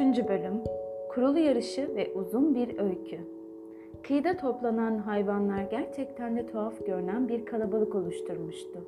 3. 0.00 0.28
Bölüm 0.28 0.62
Kurulu 1.08 1.38
yarışı 1.38 1.94
ve 1.96 2.12
uzun 2.14 2.54
bir 2.54 2.78
öykü. 2.78 3.18
Kıyıda 4.02 4.36
toplanan 4.36 4.98
hayvanlar 4.98 5.62
gerçekten 5.62 6.36
de 6.36 6.46
tuhaf 6.46 6.86
görünen 6.86 7.28
bir 7.28 7.44
kalabalık 7.44 7.94
oluşturmuştu. 7.94 8.84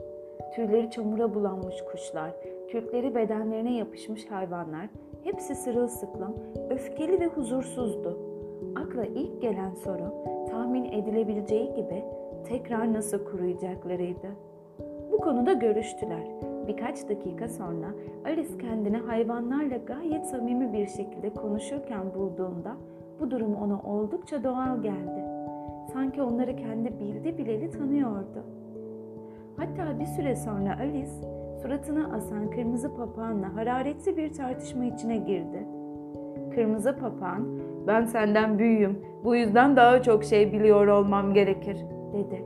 Tüyleri 0.55 0.91
çamura 0.91 1.35
bulanmış 1.35 1.77
kuşlar, 1.93 2.31
kürkleri 2.71 3.15
bedenlerine 3.15 3.77
yapışmış 3.77 4.31
hayvanlar, 4.31 4.89
hepsi 5.25 5.55
sırılsıklam, 5.55 6.35
öfkeli 6.71 7.21
ve 7.21 7.27
huzursuzdu. 7.27 8.19
Akla 8.77 9.05
ilk 9.05 9.43
gelen 9.43 9.75
soru 9.75 10.15
tahmin 10.51 10.85
edilebileceği 10.85 11.75
gibi 11.75 12.05
tekrar 12.49 12.93
nasıl 12.93 13.25
kuruyacaklarıydı. 13.25 14.29
Bu 15.13 15.19
konuda 15.19 15.53
görüştüler. 15.53 16.48
Birkaç 16.69 17.09
dakika 17.09 17.49
sonra 17.49 17.87
Alice 18.25 18.59
kendini 18.59 18.97
hayvanlarla 18.97 19.77
gayet 19.77 20.27
samimi 20.27 20.73
bir 20.73 20.87
şekilde 20.87 21.31
konuşurken 21.31 22.15
bulduğunda 22.15 22.77
bu 23.21 23.31
durum 23.31 23.55
ona 23.55 23.83
oldukça 23.83 24.45
doğal 24.45 24.83
geldi. 24.83 25.25
Sanki 25.93 26.23
onları 26.23 26.57
kendi 26.57 27.01
bildi 27.01 27.39
bileli 27.39 27.71
tanıyordu. 27.71 28.45
Hatta 29.57 30.01
bir 30.01 30.07
süre 30.07 30.37
sonra 30.37 30.79
Alice 30.81 31.13
suratına 31.63 32.17
asan 32.17 32.51
kırmızı 32.51 32.97
papağanla 32.97 33.57
hararetli 33.57 34.17
bir 34.17 34.33
tartışma 34.33 34.85
içine 34.85 35.17
girdi. 35.17 35.67
Kırmızı 36.55 36.97
papağan, 36.97 37.61
ben 37.87 38.05
senden 38.05 38.59
büyüğüm, 38.59 38.99
bu 39.25 39.37
yüzden 39.37 39.77
daha 39.77 40.03
çok 40.03 40.25
şey 40.25 40.53
biliyor 40.53 40.87
olmam 40.87 41.35
gerekir, 41.35 41.77
dedi. 42.13 42.45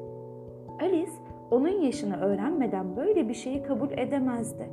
Alice, 0.80 1.12
onun 1.52 1.82
yaşını 1.82 2.16
öğrenmeden 2.16 2.96
böyle 2.96 3.28
bir 3.28 3.34
şeyi 3.34 3.62
kabul 3.62 3.90
edemezdi. 3.90 4.68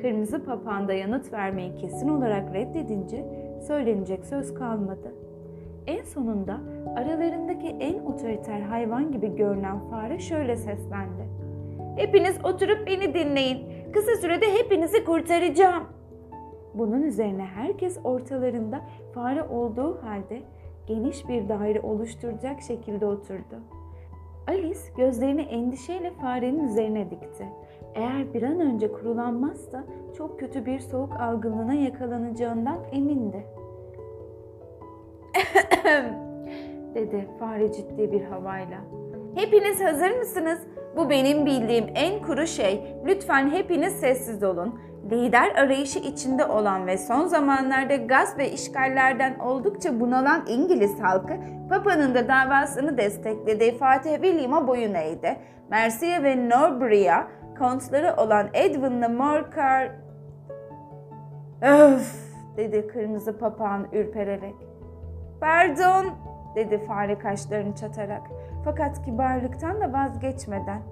Kırmızı 0.00 0.44
papağan 0.44 0.88
da 0.88 0.92
yanıt 0.92 1.32
vermeyi 1.32 1.76
kesin 1.76 2.08
olarak 2.08 2.54
reddedince 2.54 3.24
söylenecek 3.66 4.24
söz 4.24 4.54
kalmadı. 4.54 5.14
En 5.86 6.02
sonunda 6.02 6.60
aralarındaki 6.96 7.68
en 7.68 7.98
otoriter 7.98 8.60
hayvan 8.60 9.12
gibi 9.12 9.36
görünen 9.36 9.78
fare 9.90 10.18
şöyle 10.18 10.56
seslendi. 10.56 11.28
Hepiniz 11.96 12.44
oturup 12.44 12.86
beni 12.86 13.14
dinleyin. 13.14 13.58
Kısa 13.92 14.16
sürede 14.16 14.46
hepinizi 14.58 15.04
kurtaracağım. 15.04 15.84
Bunun 16.74 17.02
üzerine 17.02 17.44
herkes 17.44 17.98
ortalarında 18.04 18.80
fare 19.14 19.42
olduğu 19.42 20.02
halde 20.02 20.42
geniş 20.86 21.28
bir 21.28 21.48
daire 21.48 21.80
oluşturacak 21.80 22.60
şekilde 22.60 23.06
oturdu. 23.06 23.79
Alice 24.48 24.80
gözlerini 24.96 25.42
endişeyle 25.42 26.10
farenin 26.10 26.64
üzerine 26.64 27.10
dikti. 27.10 27.48
Eğer 27.94 28.34
bir 28.34 28.42
an 28.42 28.60
önce 28.60 28.92
kurulanmazsa 28.92 29.84
çok 30.16 30.40
kötü 30.40 30.66
bir 30.66 30.78
soğuk 30.78 31.20
algınlığına 31.20 31.74
yakalanacağından 31.74 32.78
emindi. 32.92 33.46
dedi 36.94 37.28
fare 37.38 37.72
ciddi 37.72 38.12
bir 38.12 38.24
havayla. 38.24 38.80
Hepiniz 39.34 39.84
hazır 39.84 40.10
mısınız? 40.18 40.58
Bu 40.96 41.10
benim 41.10 41.46
bildiğim 41.46 41.86
en 41.94 42.22
kuru 42.22 42.46
şey. 42.46 42.96
Lütfen 43.06 43.50
hepiniz 43.50 43.92
sessiz 43.92 44.42
olun. 44.42 44.80
Lider 45.10 45.54
arayışı 45.54 45.98
içinde 45.98 46.44
olan 46.44 46.86
ve 46.86 46.98
son 46.98 47.26
zamanlarda 47.26 47.96
gaz 47.96 48.38
ve 48.38 48.50
işgallerden 48.50 49.38
oldukça 49.38 50.00
bunalan 50.00 50.44
İngiliz 50.48 51.00
halkı 51.00 51.32
Papa'nın 51.68 52.14
da 52.14 52.28
davasını 52.28 52.98
desteklediği 52.98 53.78
Fatih 53.78 54.14
William'a 54.14 54.68
boyun 54.68 54.94
eğdi. 54.94 55.36
Mercia 55.70 56.22
ve 56.22 56.48
Norbury'a 56.48 57.28
kontları 57.58 58.14
olan 58.16 58.48
Edwin'la 58.54 59.08
Morcar... 59.08 59.90
Öf 61.62 62.30
dedi 62.56 62.86
kırmızı 62.86 63.38
papağan 63.38 63.86
ürpererek. 63.92 64.54
Pardon 65.40 66.06
dedi 66.54 66.78
fare 66.86 67.18
kaşlarını 67.18 67.74
çatarak. 67.74 68.22
Fakat 68.64 69.04
kibarlıktan 69.04 69.80
da 69.80 69.92
vazgeçmeden. 69.92 70.82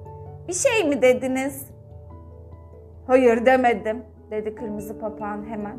Bir 0.48 0.52
şey 0.52 0.88
mi 0.88 1.02
dediniz? 1.02 1.70
Hayır 3.06 3.46
demedim 3.46 4.02
dedi 4.30 4.54
kırmızı 4.54 4.98
papağan 5.00 5.44
hemen. 5.48 5.76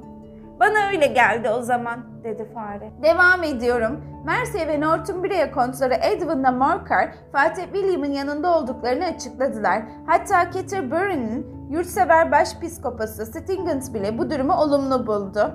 Bana 0.59 0.89
öyle 0.91 1.07
geldi 1.07 1.49
o 1.49 1.61
zaman 1.61 1.99
dedi 2.23 2.45
fare. 2.53 2.91
Devam 3.03 3.43
ediyorum. 3.43 4.01
Mercia 4.25 4.67
ve 4.67 4.81
Northumbria 4.81 5.51
kontları 5.51 5.93
Edwin'la 5.93 6.51
Morcar 6.51 7.09
Fatih 7.31 7.63
William'ın 7.63 8.11
yanında 8.11 8.57
olduklarını 8.57 9.05
açıkladılar. 9.05 9.81
Hatta 10.05 10.51
Canterbury'nin 10.51 11.47
yurtsever 11.69 12.31
başpiskopası 12.31 13.25
Stingant 13.25 13.93
bile 13.93 14.17
bu 14.17 14.29
durumu 14.29 14.53
olumlu 14.53 15.07
buldu. 15.07 15.51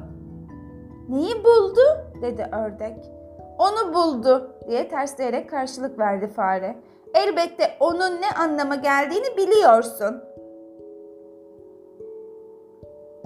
Neyi 1.08 1.34
buldu? 1.44 1.80
dedi 2.22 2.48
ördek. 2.52 2.96
Onu 3.58 3.94
buldu 3.94 4.50
diye 4.68 4.88
tersleyerek 4.88 5.50
karşılık 5.50 5.98
verdi 5.98 6.26
fare. 6.26 6.76
Elbette 7.14 7.64
onun 7.80 8.10
ne 8.20 8.30
anlama 8.38 8.74
geldiğini 8.74 9.36
biliyorsun. 9.36 10.22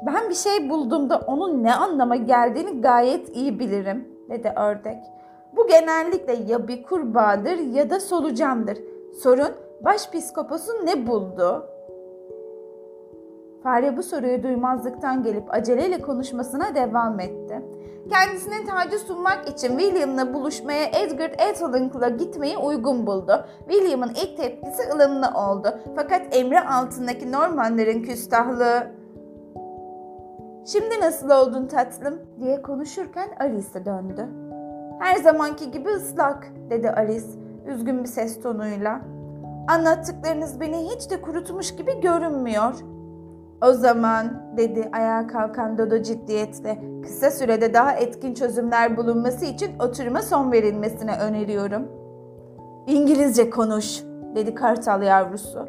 Ben 0.07 0.31
bir 0.31 0.35
şey 0.35 0.71
bulduğumda 0.71 1.19
onun 1.27 1.65
ne 1.65 1.75
anlama 1.75 2.17
geldiğini 2.17 2.81
gayet 2.81 3.37
iyi 3.37 3.59
bilirim, 3.59 4.09
dedi 4.29 4.53
ördek. 4.57 4.99
Bu 5.57 5.67
genellikle 5.67 6.33
ya 6.33 6.69
bir 6.69 6.83
kurbağadır 6.83 7.59
ya 7.59 7.91
da 7.91 8.01
solucandır. 8.01 8.79
Sorun 9.23 9.51
başpiskoposun 9.85 10.87
ne 10.87 11.07
buldu? 11.07 11.67
Fare 13.63 13.97
bu 13.97 14.03
soruyu 14.03 14.43
duymazlıktan 14.43 15.23
gelip 15.23 15.55
aceleyle 15.55 16.03
konuşmasına 16.03 16.75
devam 16.75 17.21
etti. 17.21 17.63
Kendisine 18.11 18.67
tacı 18.67 18.99
sunmak 18.99 19.49
için 19.49 19.79
William'la 19.79 20.35
buluşmaya 20.35 20.85
Edgar 20.85 21.31
Athelinck'la 21.31 22.09
gitmeyi 22.09 22.59
uygun 22.59 23.07
buldu. 23.07 23.47
William'ın 23.69 24.09
ilk 24.09 24.37
tepkisi 24.37 24.83
ılımlı 24.95 25.31
oldu. 25.35 25.79
Fakat 25.97 26.37
emri 26.37 26.61
altındaki 26.61 27.33
Normanların 27.33 28.03
küstahlığı 28.03 28.99
Şimdi 30.73 31.01
nasıl 31.01 31.31
oldun 31.31 31.67
tatlım 31.67 32.19
diye 32.41 32.63
konuşurken 32.63 33.29
Alice'e 33.41 33.85
döndü. 33.85 34.29
Her 35.01 35.17
zamanki 35.17 35.71
gibi 35.71 35.89
ıslak 35.89 36.53
dedi 36.71 36.91
Alice 36.91 37.27
üzgün 37.67 38.03
bir 38.05 38.09
ses 38.09 38.43
tonuyla. 38.43 39.01
Anlattıklarınız 39.69 40.61
beni 40.61 40.77
hiç 40.77 41.11
de 41.11 41.21
kurutmuş 41.21 41.77
gibi 41.77 42.01
görünmüyor. 42.01 42.75
O 43.63 43.73
zaman 43.73 44.43
dedi 44.57 44.89
ayağa 44.93 45.27
kalkan 45.27 45.79
Dodo 45.79 46.03
ciddiyetle 46.03 46.79
kısa 47.03 47.31
sürede 47.31 47.75
daha 47.75 47.93
etkin 47.93 48.35
çözümler 48.35 48.97
bulunması 48.97 49.45
için 49.45 49.79
oturuma 49.79 50.23
son 50.23 50.53
verilmesine 50.53 51.19
öneriyorum. 51.19 51.89
İngilizce 52.87 53.51
konuş 53.51 54.03
dedi 54.35 54.55
kartal 54.55 55.03
yavrusu. 55.03 55.69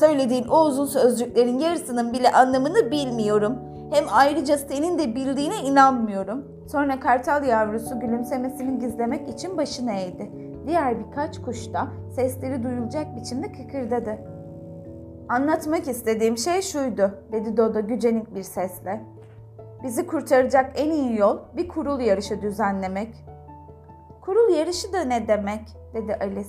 Söylediğin 0.00 0.48
o 0.48 0.64
uzun 0.64 0.86
sözcüklerin 0.86 1.58
yarısının 1.58 2.12
bile 2.12 2.32
anlamını 2.32 2.90
bilmiyorum. 2.90 3.58
Hem 3.90 4.04
ayrıca 4.12 4.58
senin 4.58 4.98
de 4.98 5.14
bildiğine 5.14 5.56
inanmıyorum. 5.56 6.44
Sonra 6.68 7.00
kartal 7.00 7.44
yavrusu 7.44 8.00
gülümsemesini 8.00 8.78
gizlemek 8.78 9.28
için 9.28 9.56
başını 9.56 9.92
eğdi. 9.92 10.30
Diğer 10.66 11.06
birkaç 11.06 11.42
kuş 11.42 11.72
da 11.72 11.88
sesleri 12.14 12.62
duyulacak 12.62 13.16
biçimde 13.16 13.52
kıkırdadı. 13.52 14.35
Anlatmak 15.28 15.88
istediğim 15.88 16.38
şey 16.38 16.62
şuydu, 16.62 17.10
dedi 17.32 17.56
Dodo 17.56 17.86
gücenik 17.86 18.34
bir 18.34 18.42
sesle. 18.42 19.00
Bizi 19.82 20.06
kurtaracak 20.06 20.72
en 20.76 20.90
iyi 20.90 21.18
yol 21.18 21.38
bir 21.56 21.68
kurul 21.68 22.00
yarışı 22.00 22.42
düzenlemek. 22.42 23.24
Kurul 24.20 24.54
yarışı 24.54 24.92
da 24.92 25.04
ne 25.04 25.28
demek, 25.28 25.60
dedi 25.94 26.16
Alice. 26.20 26.48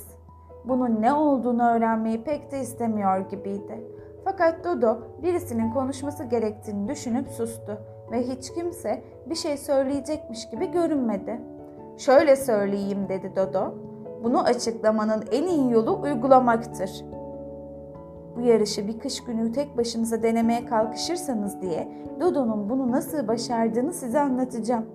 Bunun 0.66 1.02
ne 1.02 1.14
olduğunu 1.14 1.70
öğrenmeyi 1.70 2.24
pek 2.24 2.52
de 2.52 2.60
istemiyor 2.60 3.30
gibiydi. 3.30 3.88
Fakat 4.24 4.66
Dodo 4.66 4.98
birisinin 5.24 5.72
konuşması 5.72 6.24
gerektiğini 6.24 6.88
düşünüp 6.88 7.28
sustu 7.28 7.78
ve 8.12 8.28
hiç 8.28 8.54
kimse 8.54 9.04
bir 9.26 9.36
şey 9.36 9.58
söyleyecekmiş 9.58 10.50
gibi 10.50 10.72
görünmedi. 10.72 11.42
Şöyle 11.98 12.36
söyleyeyim 12.36 13.10
dedi 13.10 13.32
Dodo. 13.36 13.74
Bunu 14.24 14.44
açıklamanın 14.44 15.24
en 15.32 15.44
iyi 15.44 15.72
yolu 15.72 16.02
uygulamaktır. 16.02 17.17
Bu 18.38 18.42
yarışı 18.42 18.88
bir 18.88 19.00
kış 19.00 19.24
günü 19.24 19.52
tek 19.52 19.78
başınıza 19.78 20.24
denemeye 20.24 20.66
kalkışırsanız 20.66 21.62
diye 21.62 21.88
Dodo'nun 22.20 22.70
bunu 22.70 22.92
nasıl 22.92 23.28
başardığını 23.28 23.94
size 23.94 24.20
anlatacağım. 24.20 24.86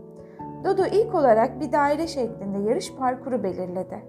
Dodo 0.65 0.87
ilk 0.87 1.15
olarak 1.15 1.61
bir 1.61 1.73
daire 1.73 2.06
şeklinde 2.06 2.59
yarış 2.59 2.94
parkuru 2.94 3.43
belirledi. 3.43 4.03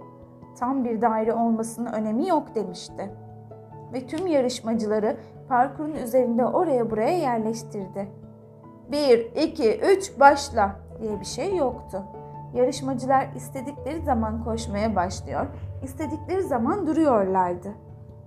Tam 0.60 0.86
bir 0.86 1.02
daire 1.02 1.34
olmasının 1.34 1.94
önemi 1.94 2.28
yok 2.28 2.56
demişti 2.56 3.12
ve 3.94 4.08
tüm 4.08 4.28
yarışmacıları 4.28 5.18
parkurun 5.50 5.94
üzerinde 5.94 6.46
oraya 6.46 6.92
buraya 6.92 7.18
yerleştirdi. 7.18 8.08
1, 8.92 9.32
2, 9.36 9.80
3 9.80 10.20
başla 10.20 10.76
diye 11.02 11.20
bir 11.20 11.26
şey 11.26 11.56
yoktu. 11.56 12.04
Yarışmacılar 12.54 13.28
istedikleri 13.36 14.02
zaman 14.02 14.44
koşmaya 14.44 14.96
başlıyor, 14.96 15.48
istedikleri 15.84 16.44
zaman 16.44 16.88
duruyorlardı. 16.88 17.70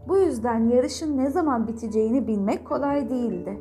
Bu 0.09 0.17
yüzden 0.19 0.69
yarışın 0.69 1.19
ne 1.19 1.31
zaman 1.31 1.67
biteceğini 1.67 2.27
bilmek 2.27 2.67
kolay 2.67 3.11
değildi. 3.11 3.61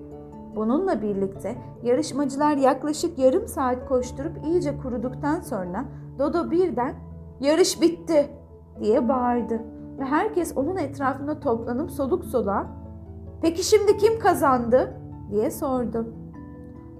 Bununla 0.56 1.02
birlikte 1.02 1.56
yarışmacılar 1.84 2.58
yaklaşık 2.58 3.20
yarım 3.20 3.48
saat 3.48 3.88
koşturup 3.88 4.46
iyice 4.46 4.78
kuruduktan 4.78 5.40
sonra 5.40 5.86
Dodo 6.20 6.52
birden 6.52 6.96
"Yarış 7.40 7.82
bitti!" 7.82 8.30
diye 8.80 9.10
bağırdı 9.10 9.62
ve 10.00 10.06
herkes 10.06 10.58
onun 10.58 10.78
etrafında 10.78 11.40
toplanıp 11.40 11.92
soluk 11.92 12.26
soluğa 12.26 12.68
"Peki 13.42 13.64
şimdi 13.64 13.98
kim 13.98 14.20
kazandı?" 14.20 15.02
diye 15.32 15.52
sordu. 15.52 16.14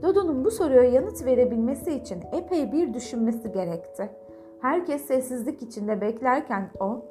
Dodo'nun 0.04 0.46
bu 0.46 0.52
soruya 0.52 0.84
yanıt 0.84 1.26
verebilmesi 1.26 1.92
için 1.92 2.24
epey 2.32 2.72
bir 2.72 2.94
düşünmesi 2.94 3.52
gerekti. 3.52 4.10
Herkes 4.62 5.06
sessizlik 5.06 5.62
içinde 5.62 6.02
beklerken 6.02 6.70
o, 6.80 7.06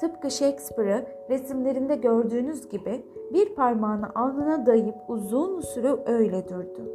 tıpkı 0.00 0.30
Shakespeare'ı 0.30 1.06
resimlerinde 1.30 1.94
gördüğünüz 1.94 2.68
gibi 2.68 3.06
bir 3.32 3.54
parmağını 3.54 4.14
alnına 4.14 4.66
dayayıp 4.66 4.96
uzun 5.08 5.60
süre 5.60 5.96
öyle 6.06 6.48
durdu. 6.48 6.92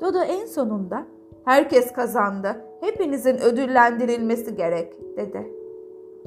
Dodo 0.00 0.18
en 0.18 0.46
sonunda 0.46 1.06
herkes 1.44 1.92
kazandı, 1.92 2.56
hepinizin 2.80 3.38
ödüllendirilmesi 3.38 4.56
gerek 4.56 5.16
dedi. 5.16 5.52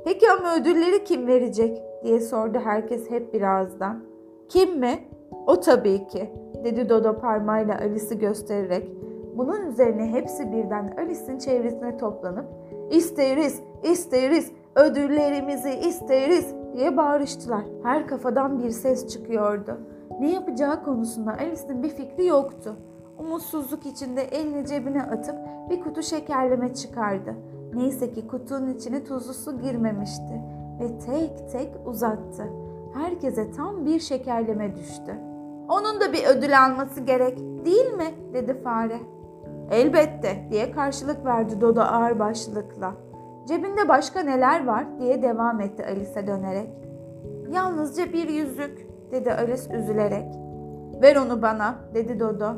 Peki 0.06 0.32
ama 0.32 0.56
ödülleri 0.56 1.04
kim 1.04 1.28
verecek 1.28 1.84
diye 2.04 2.20
sordu 2.20 2.58
herkes 2.64 3.10
hep 3.10 3.34
bir 3.34 3.42
ağızdan. 3.42 4.04
Kim 4.50 4.80
mi? 4.80 5.00
O 5.48 5.60
tabii 5.60 6.08
ki 6.08 6.30
dedi 6.64 6.90
Dodo 6.90 7.20
parmağıyla 7.20 7.80
Alice'i 7.80 8.20
göstererek. 8.20 8.90
Bunun 9.38 9.66
üzerine 9.66 10.06
hepsi 10.06 10.52
birden 10.52 10.94
Alice'in 10.98 11.38
çevresine 11.38 11.98
toplanıp 11.98 12.46
isteriz, 12.92 13.62
isteriz, 13.84 14.52
ödüllerimizi 14.76 15.70
isteriz 15.70 16.56
diye 16.74 16.98
bağırıştılar. 16.98 17.64
Her 17.84 18.08
kafadan 18.08 18.60
bir 18.64 18.70
ses 18.70 19.08
çıkıyordu. 19.08 19.78
Ne 20.20 20.32
yapacağı 20.32 20.84
konusunda 20.84 21.32
Alice'in 21.32 21.84
bir 21.84 21.90
fikri 21.90 22.26
yoktu. 22.26 22.76
Umutsuzluk 23.18 23.86
içinde 23.86 24.22
elini 24.22 24.68
cebine 24.68 25.04
atıp 25.04 25.36
bir 25.70 25.82
kutu 25.82 26.04
şekerleme 26.04 26.74
çıkardı. 26.74 27.36
Neyse 27.74 28.12
ki 28.14 28.28
kutunun 28.28 28.74
içine 28.74 29.04
tuzlu 29.04 29.34
su 29.34 29.62
girmemişti 29.62 30.42
ve 30.80 30.98
tek 30.98 31.52
tek 31.52 31.72
uzattı. 31.86 32.44
Herkese 32.94 33.52
tam 33.52 33.86
bir 33.86 34.00
şekerleme 34.00 34.76
düştü. 34.76 35.16
Onun 35.70 36.02
da 36.02 36.14
bir 36.14 36.26
ödül 36.26 36.66
alması 36.66 37.02
gerek 37.02 37.40
değil 37.66 37.94
mi? 37.94 38.34
dedi 38.34 38.62
fare. 38.64 39.00
Elbette 39.72 40.48
diye 40.52 40.72
karşılık 40.72 41.26
verdi 41.26 41.62
Dodo 41.62 41.82
ağır 41.82 42.20
başlılıkla. 42.20 42.94
Cebinde 43.50 43.90
başka 43.90 44.20
neler 44.22 44.66
var 44.66 44.86
diye 45.00 45.22
devam 45.22 45.62
etti 45.62 45.86
Alice'e 45.86 46.28
dönerek. 46.28 46.70
Yalnızca 47.52 48.14
bir 48.14 48.30
yüzük 48.30 48.88
dedi 49.12 49.34
Alice 49.34 49.78
üzülerek. 49.78 50.28
Ver 51.02 51.16
onu 51.16 51.42
bana 51.42 51.76
dedi 51.94 52.20
Dodo. 52.20 52.54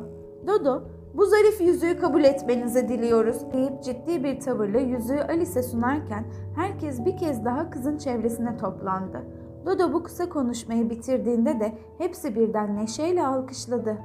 Dodo 0.46 0.82
bu 1.14 1.26
zarif 1.26 1.60
yüzüğü 1.60 1.98
kabul 1.98 2.24
etmenizi 2.24 2.88
diliyoruz 2.88 3.52
deyip 3.52 3.82
ciddi 3.82 4.24
bir 4.24 4.40
tavırla 4.40 4.80
yüzüğü 4.80 5.20
Alice'e 5.20 5.62
sunarken 5.62 6.24
herkes 6.56 7.04
bir 7.04 7.16
kez 7.16 7.44
daha 7.44 7.70
kızın 7.70 7.98
çevresine 7.98 8.56
toplandı. 8.56 9.22
Dodo 9.66 9.92
bu 9.92 10.02
kısa 10.02 10.28
konuşmayı 10.28 10.90
bitirdiğinde 10.90 11.60
de 11.60 11.72
hepsi 11.98 12.34
birden 12.34 12.76
neşeyle 12.76 13.26
alkışladı. 13.26 13.96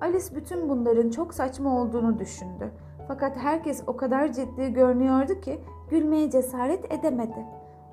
Alice 0.00 0.36
bütün 0.36 0.68
bunların 0.68 1.10
çok 1.10 1.34
saçma 1.34 1.80
olduğunu 1.80 2.18
düşündü. 2.18 2.70
Fakat 3.08 3.36
herkes 3.36 3.82
o 3.86 3.96
kadar 3.96 4.32
ciddi 4.32 4.72
görünüyordu 4.72 5.40
ki 5.40 5.60
gülmeye 5.90 6.30
cesaret 6.30 6.92
edemedi. 6.92 7.46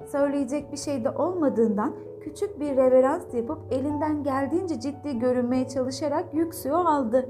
Söyleyecek 0.06 0.72
bir 0.72 0.78
şey 0.78 1.04
de 1.04 1.10
olmadığından 1.10 1.94
küçük 2.22 2.60
bir 2.60 2.78
reverans 2.78 3.34
yapıp 3.34 3.60
elinden 3.72 4.24
geldiğince 4.24 4.80
ciddi 4.80 5.20
görünmeye 5.20 5.68
çalışarak 5.68 6.34
yüksüğü 6.34 6.72
aldı. 6.72 7.30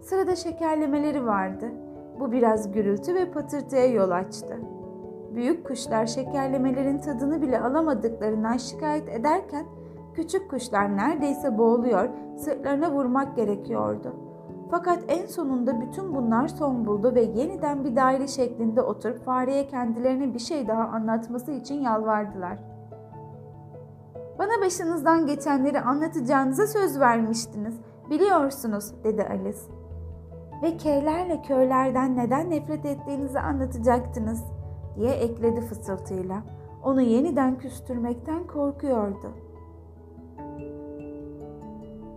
Sırada 0.00 0.36
şekerlemeleri 0.36 1.26
vardı. 1.26 1.66
Bu 2.20 2.32
biraz 2.32 2.72
gürültü 2.72 3.14
ve 3.14 3.30
patırtıya 3.30 3.86
yol 3.86 4.10
açtı. 4.10 4.60
Büyük 5.34 5.66
kuşlar 5.66 6.06
şekerlemelerin 6.06 6.98
tadını 6.98 7.42
bile 7.42 7.60
alamadıklarından 7.60 8.56
şikayet 8.56 9.08
ederken 9.08 9.66
küçük 10.14 10.50
kuşlar 10.50 10.96
neredeyse 10.96 11.58
boğuluyor, 11.58 12.08
sırtlarına 12.36 12.92
vurmak 12.92 13.36
gerekiyordu. 13.36 14.29
Fakat 14.70 14.98
en 15.08 15.26
sonunda 15.26 15.80
bütün 15.80 16.14
bunlar 16.14 16.48
son 16.48 16.86
buldu 16.86 17.14
ve 17.14 17.22
yeniden 17.22 17.84
bir 17.84 17.96
daire 17.96 18.28
şeklinde 18.28 18.82
oturup 18.82 19.24
fareye 19.24 19.68
kendilerine 19.68 20.34
bir 20.34 20.38
şey 20.38 20.68
daha 20.68 20.82
anlatması 20.82 21.52
için 21.52 21.80
yalvardılar. 21.80 22.58
Bana 24.38 24.66
başınızdan 24.66 25.26
geçenleri 25.26 25.80
anlatacağınıza 25.80 26.66
söz 26.66 27.00
vermiştiniz. 27.00 27.74
Biliyorsunuz, 28.10 29.04
dedi 29.04 29.26
Alice. 29.30 29.58
Ve 30.62 30.76
keylerle 30.76 31.42
köylerden 31.42 32.16
neden 32.16 32.50
nefret 32.50 32.86
ettiğinizi 32.86 33.40
anlatacaktınız, 33.40 34.44
diye 34.96 35.10
ekledi 35.10 35.60
fısıltıyla. 35.60 36.42
Onu 36.84 37.00
yeniden 37.00 37.58
küstürmekten 37.58 38.46
korkuyordu. 38.46 39.32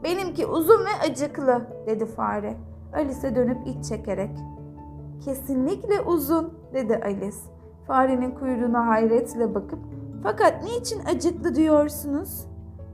Benimki 0.04 0.46
uzun 0.46 0.80
ve 0.80 1.10
acıklı, 1.10 1.62
dedi 1.86 2.06
fare. 2.06 2.56
Alice'e 2.94 3.36
dönüp 3.36 3.68
iç 3.68 3.86
çekerek. 3.86 4.38
Kesinlikle 5.26 6.02
uzun, 6.02 6.54
dedi 6.74 7.02
Alice. 7.06 7.38
Farenin 7.88 8.32
kuyruğuna 8.32 8.88
hayretle 8.88 9.56
bakıp, 9.56 9.80
fakat 10.24 10.64
niçin 10.64 11.06
acıklı 11.06 11.56
diyorsunuz? 11.56 12.48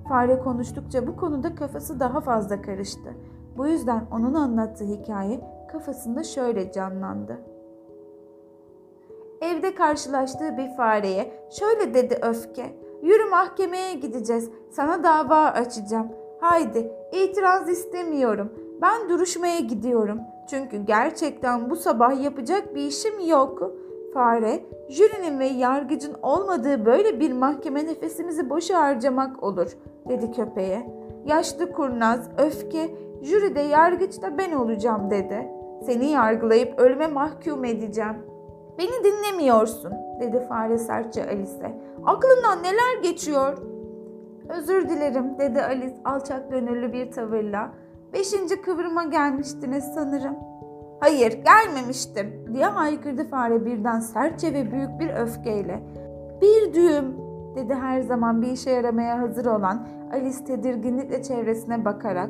Fare 0.09 0.39
konuştukça 0.39 1.07
bu 1.07 1.15
konuda 1.15 1.55
kafası 1.55 1.99
daha 1.99 2.21
fazla 2.21 2.61
karıştı. 2.61 3.13
Bu 3.57 3.67
yüzden 3.67 4.05
onun 4.11 4.33
anlattığı 4.33 4.83
hikaye 4.83 5.41
kafasında 5.71 6.23
şöyle 6.23 6.71
canlandı. 6.71 7.37
Evde 9.41 9.75
karşılaştığı 9.75 10.57
bir 10.57 10.75
fareye 10.77 11.47
şöyle 11.51 11.93
dedi 11.93 12.19
öfke. 12.21 12.75
Yürü 13.03 13.29
mahkemeye 13.29 13.93
gideceğiz. 13.93 14.49
Sana 14.71 15.03
dava 15.03 15.45
açacağım. 15.45 16.07
Haydi 16.39 16.91
itiraz 17.11 17.69
istemiyorum. 17.69 18.53
Ben 18.81 19.09
duruşmaya 19.09 19.59
gidiyorum. 19.59 20.19
Çünkü 20.49 20.77
gerçekten 20.77 21.69
bu 21.69 21.75
sabah 21.75 22.23
yapacak 22.23 22.75
bir 22.75 22.81
işim 22.81 23.27
yok. 23.27 23.71
Fare, 24.13 24.59
jürinin 24.89 25.39
ve 25.39 25.45
yargıcın 25.45 26.15
olmadığı 26.21 26.85
böyle 26.85 27.19
bir 27.19 27.33
mahkeme 27.33 27.85
nefesimizi 27.85 28.49
boşa 28.49 28.81
harcamak 28.81 29.43
olur, 29.43 29.71
dedi 30.09 30.31
köpeğe. 30.31 30.89
Yaşlı 31.25 31.71
kurnaz, 31.71 32.29
öfke, 32.37 32.95
jüride 33.21 33.59
yargıç 33.59 34.21
da 34.21 34.37
ben 34.37 34.51
olacağım 34.51 35.11
dedi. 35.11 35.47
Seni 35.85 36.11
yargılayıp 36.11 36.79
ölüme 36.79 37.07
mahkum 37.07 37.65
edeceğim. 37.65 38.17
Beni 38.77 39.03
dinlemiyorsun, 39.03 39.93
dedi 40.19 40.39
fare 40.39 40.77
sertçe 40.77 41.29
Alice'e. 41.29 41.81
Aklından 42.05 42.63
neler 42.63 43.03
geçiyor? 43.03 43.57
Özür 44.49 44.89
dilerim, 44.89 45.37
dedi 45.39 45.61
Alice 45.61 45.95
alçak 46.05 46.51
gönüllü 46.51 46.93
bir 46.93 47.11
tavırla. 47.11 47.71
Beşinci 48.13 48.61
kıvrıma 48.61 49.03
gelmiştiniz 49.03 49.83
sanırım. 49.93 50.35
Hayır, 50.99 51.31
gelmemiştim, 51.31 52.45
diye 52.53 52.65
haykırdı 52.65 53.29
fare 53.29 53.65
birden 53.65 53.99
sertçe 53.99 54.53
ve 54.53 54.71
büyük 54.71 54.99
bir 54.99 55.09
öfkeyle. 55.09 55.83
Bir 56.41 56.73
düğüm, 56.73 57.15
dedi 57.55 57.73
her 57.73 58.01
zaman 58.01 58.41
bir 58.41 58.47
işe 58.47 58.71
yaramaya 58.71 59.19
hazır 59.19 59.45
olan 59.45 59.87
Alice 60.13 60.43
tedirginlikle 60.43 61.23
çevresine 61.23 61.85
bakarak. 61.85 62.29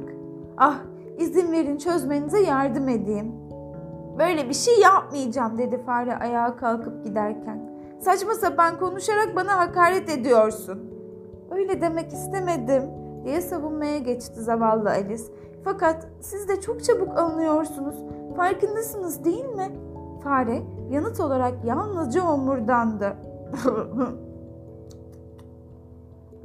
Ah, 0.57 0.79
izin 1.17 1.51
verin 1.51 1.77
çözmenize 1.77 2.39
yardım 2.39 2.89
edeyim. 2.89 3.31
Böyle 4.19 4.49
bir 4.49 4.53
şey 4.53 4.79
yapmayacağım, 4.79 5.57
dedi 5.57 5.77
fare 5.85 6.15
ayağa 6.15 6.55
kalkıp 6.55 7.03
giderken. 7.03 7.69
Saçma 7.99 8.33
sapan 8.33 8.79
konuşarak 8.79 9.35
bana 9.35 9.57
hakaret 9.57 10.09
ediyorsun. 10.09 10.98
Öyle 11.51 11.81
demek 11.81 12.13
istemedim, 12.13 12.83
diye 13.23 13.41
savunmaya 13.41 13.97
geçti 13.97 14.41
zavallı 14.41 14.89
Alice. 14.89 15.23
Fakat 15.63 16.07
siz 16.21 16.47
de 16.47 16.61
çok 16.61 16.83
çabuk 16.83 17.17
anlıyorsunuz. 17.17 17.95
Farkındasınız 18.37 19.25
değil 19.25 19.45
mi? 19.45 19.71
Fare 20.23 20.61
yanıt 20.89 21.19
olarak 21.19 21.65
yalnızca 21.65 22.31
omurdandı. 22.31 23.13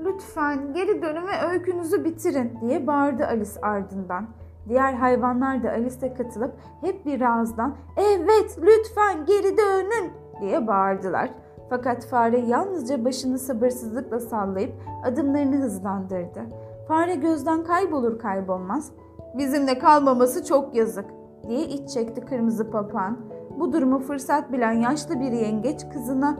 Lütfen 0.05 0.75
geri 0.75 1.03
dönün 1.03 1.27
ve 1.27 1.51
öykünüzü 1.51 2.05
bitirin 2.05 2.59
diye 2.61 2.87
bağırdı 2.87 3.27
Alice 3.27 3.61
ardından. 3.63 4.27
Diğer 4.69 4.93
hayvanlar 4.93 5.63
da 5.63 5.71
Alice'e 5.71 6.15
katılıp 6.15 6.53
hep 6.81 7.07
bir 7.07 7.21
ağızdan 7.21 7.77
evet 7.97 8.59
lütfen 8.63 9.27
geri 9.27 9.57
dönün 9.57 10.13
diye 10.41 10.67
bağırdılar. 10.67 11.31
Fakat 11.77 12.07
fare 12.07 12.39
yalnızca 12.39 13.05
başını 13.05 13.39
sabırsızlıkla 13.39 14.21
sallayıp 14.21 14.73
adımlarını 15.05 15.57
hızlandırdı. 15.57 16.43
Fare 16.89 17.15
gözden 17.15 17.65
kaybolur 17.65 18.19
kaybolmaz 18.19 18.93
bizimle 19.39 19.79
kalmaması 19.79 20.45
çok 20.45 20.75
yazık 20.75 21.05
diye 21.49 21.61
iç 21.61 21.91
çekti 21.91 22.21
kırmızı 22.21 22.71
papağan. 22.71 23.19
Bu 23.59 23.73
durumu 23.73 23.99
fırsat 23.99 24.53
bilen 24.53 24.73
yaşlı 24.73 25.21
bir 25.21 25.33
yengeç 25.33 25.89
kızına 25.93 26.37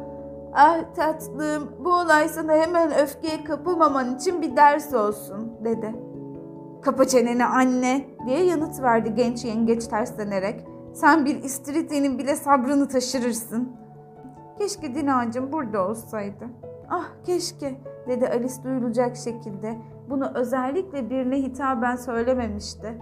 Ah 0.55 0.95
tatlım 0.97 1.69
bu 1.85 1.93
olay 1.93 2.29
sana 2.29 2.53
hemen 2.53 2.91
öfkeye 3.03 3.45
kapılmaman 3.45 4.17
için 4.17 4.43
bir 4.43 4.57
ders 4.57 4.95
olsun 4.95 5.53
dedi. 5.65 5.95
Kapa 6.83 7.05
çeneni 7.05 7.45
anne 7.45 8.05
diye 8.27 8.45
yanıt 8.45 8.83
verdi 8.83 9.15
genç 9.15 9.45
yengeç 9.45 9.87
terslenerek. 9.87 10.65
Sen 10.93 11.25
bir 11.25 11.43
istiridyenin 11.43 12.19
bile 12.19 12.37
sabrını 12.37 12.89
taşırırsın. 12.89 13.84
Keşke 14.59 14.95
Dinacığım 14.95 15.53
burada 15.53 15.89
olsaydı. 15.89 16.45
Ah 16.91 17.09
keşke 17.27 17.81
dedi 18.09 18.29
Alice 18.29 18.63
duyulacak 18.65 19.17
şekilde. 19.17 19.79
Bunu 20.11 20.31
özellikle 20.35 21.11
birine 21.11 21.43
hitaben 21.43 21.97
söylememişti. 21.97 22.99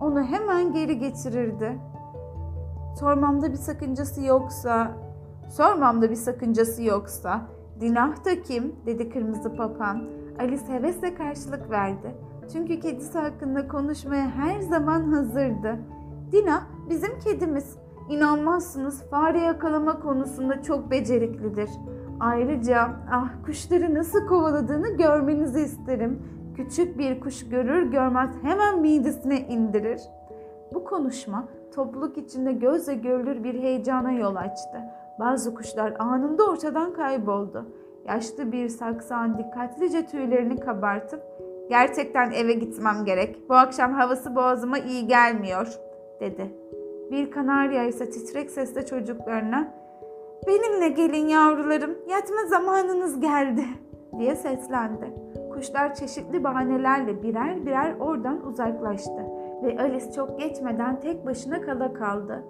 Onu 0.00 0.22
hemen 0.22 0.72
geri 0.72 0.98
getirirdi. 0.98 1.78
Sormamda 3.00 3.52
bir 3.52 3.56
sakıncası 3.56 4.22
yoksa, 4.22 4.92
sormamda 5.48 6.10
bir 6.10 6.16
sakıncası 6.16 6.82
yoksa, 6.82 7.40
Dinah 7.80 8.24
da 8.24 8.42
kim? 8.42 8.76
dedi 8.86 9.10
kırmızı 9.10 9.56
papağan. 9.56 10.04
Alice 10.40 10.68
hevesle 10.68 11.14
karşılık 11.14 11.70
verdi. 11.70 12.14
Çünkü 12.52 12.80
kedisi 12.80 13.18
hakkında 13.18 13.68
konuşmaya 13.68 14.30
her 14.30 14.60
zaman 14.60 15.12
hazırdı. 15.12 15.78
Dina 16.32 16.62
bizim 16.90 17.18
kedimiz. 17.18 17.76
İnanmazsınız 18.10 19.02
fare 19.10 19.40
yakalama 19.40 20.00
konusunda 20.00 20.62
çok 20.62 20.90
beceriklidir. 20.90 21.70
Ayrıca 22.20 22.88
ah 23.12 23.30
kuşları 23.46 23.94
nasıl 23.94 24.26
kovaladığını 24.26 24.88
görmenizi 24.88 25.60
isterim. 25.60 26.22
Küçük 26.56 26.98
bir 26.98 27.20
kuş 27.20 27.48
görür 27.48 27.82
görmez 27.82 28.30
hemen 28.42 28.80
midesine 28.80 29.40
indirir. 29.40 30.00
Bu 30.74 30.84
konuşma 30.84 31.48
topluluk 31.74 32.18
içinde 32.18 32.52
gözle 32.52 32.94
görülür 32.94 33.44
bir 33.44 33.62
heyecana 33.62 34.12
yol 34.12 34.36
açtı. 34.36 34.80
Bazı 35.20 35.54
kuşlar 35.54 35.94
anında 35.98 36.44
ortadan 36.44 36.92
kayboldu. 36.92 37.66
Yaşlı 38.06 38.52
bir 38.52 38.68
saksan 38.68 39.38
dikkatlice 39.38 40.06
tüylerini 40.06 40.60
kabartıp 40.60 41.22
Gerçekten 41.72 42.30
eve 42.30 42.52
gitmem 42.52 43.04
gerek. 43.04 43.48
Bu 43.48 43.54
akşam 43.54 43.92
havası 43.92 44.36
boğazıma 44.36 44.78
iyi 44.78 45.06
gelmiyor, 45.06 45.78
dedi. 46.20 46.54
Bir 47.12 47.30
kanarya 47.30 47.84
ise 47.84 48.10
titrek 48.10 48.50
sesle 48.50 48.86
çocuklarına 48.86 49.74
Benimle 50.46 50.88
gelin 50.88 51.28
yavrularım, 51.28 51.98
yatma 52.10 52.46
zamanınız 52.48 53.20
geldi, 53.20 53.64
diye 54.18 54.36
seslendi. 54.36 55.14
Kuşlar 55.52 55.94
çeşitli 55.94 56.44
bahanelerle 56.44 57.22
birer 57.22 57.66
birer 57.66 57.94
oradan 58.00 58.46
uzaklaştı 58.46 59.26
ve 59.62 59.78
Alice 59.80 60.12
çok 60.12 60.38
geçmeden 60.38 61.00
tek 61.00 61.26
başına 61.26 61.60
kala 61.60 61.92
kaldı. 61.92 62.44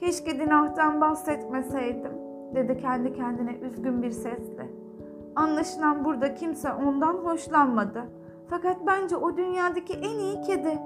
Keşke 0.00 0.40
Dinah'tan 0.40 1.00
bahsetmeseydim, 1.00 2.12
dedi 2.54 2.78
kendi 2.78 3.12
kendine 3.12 3.56
üzgün 3.56 4.02
bir 4.02 4.10
sesle. 4.10 4.70
Anlaşılan 5.36 6.04
burada 6.04 6.34
kimse 6.34 6.72
ondan 6.72 7.14
hoşlanmadı. 7.14 8.02
Fakat 8.50 8.76
bence 8.86 9.16
o 9.16 9.36
dünyadaki 9.36 9.92
en 9.92 10.18
iyi 10.18 10.40
kedi. 10.40 10.78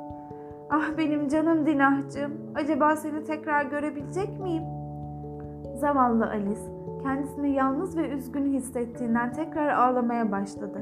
Ah 0.77 0.99
benim 0.99 1.29
canım 1.29 1.67
Dinahcığım, 1.67 2.33
acaba 2.55 2.97
seni 2.97 3.25
tekrar 3.25 3.65
görebilecek 3.65 4.41
miyim? 4.41 4.63
Zavallı 5.75 6.27
Alice, 6.27 6.61
kendisini 7.03 7.51
yalnız 7.51 7.97
ve 7.97 8.09
üzgün 8.09 8.53
hissettiğinden 8.53 9.33
tekrar 9.33 9.69
ağlamaya 9.69 10.33
başladı. 10.33 10.79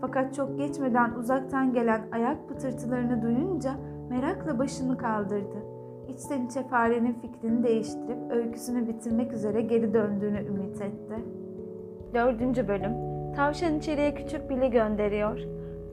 Fakat 0.00 0.34
çok 0.34 0.58
geçmeden 0.58 1.10
uzaktan 1.14 1.72
gelen 1.72 2.00
ayak 2.12 2.48
pıtırtılarını 2.48 3.22
duyunca 3.22 3.72
merakla 4.10 4.58
başını 4.58 4.98
kaldırdı. 4.98 5.56
İçten 6.08 6.46
içe 6.46 6.62
farenin 6.62 7.12
fikrini 7.12 7.62
değiştirip 7.62 8.30
öyküsünü 8.30 8.88
bitirmek 8.88 9.32
üzere 9.32 9.62
geri 9.62 9.94
döndüğünü 9.94 10.46
ümit 10.46 10.82
etti. 10.82 11.14
Dördüncü 12.14 12.68
bölüm. 12.68 12.92
Tavşan 13.36 13.74
içeriye 13.74 14.14
küçük 14.14 14.50
Bill'i 14.50 14.70
gönderiyor. 14.70 15.38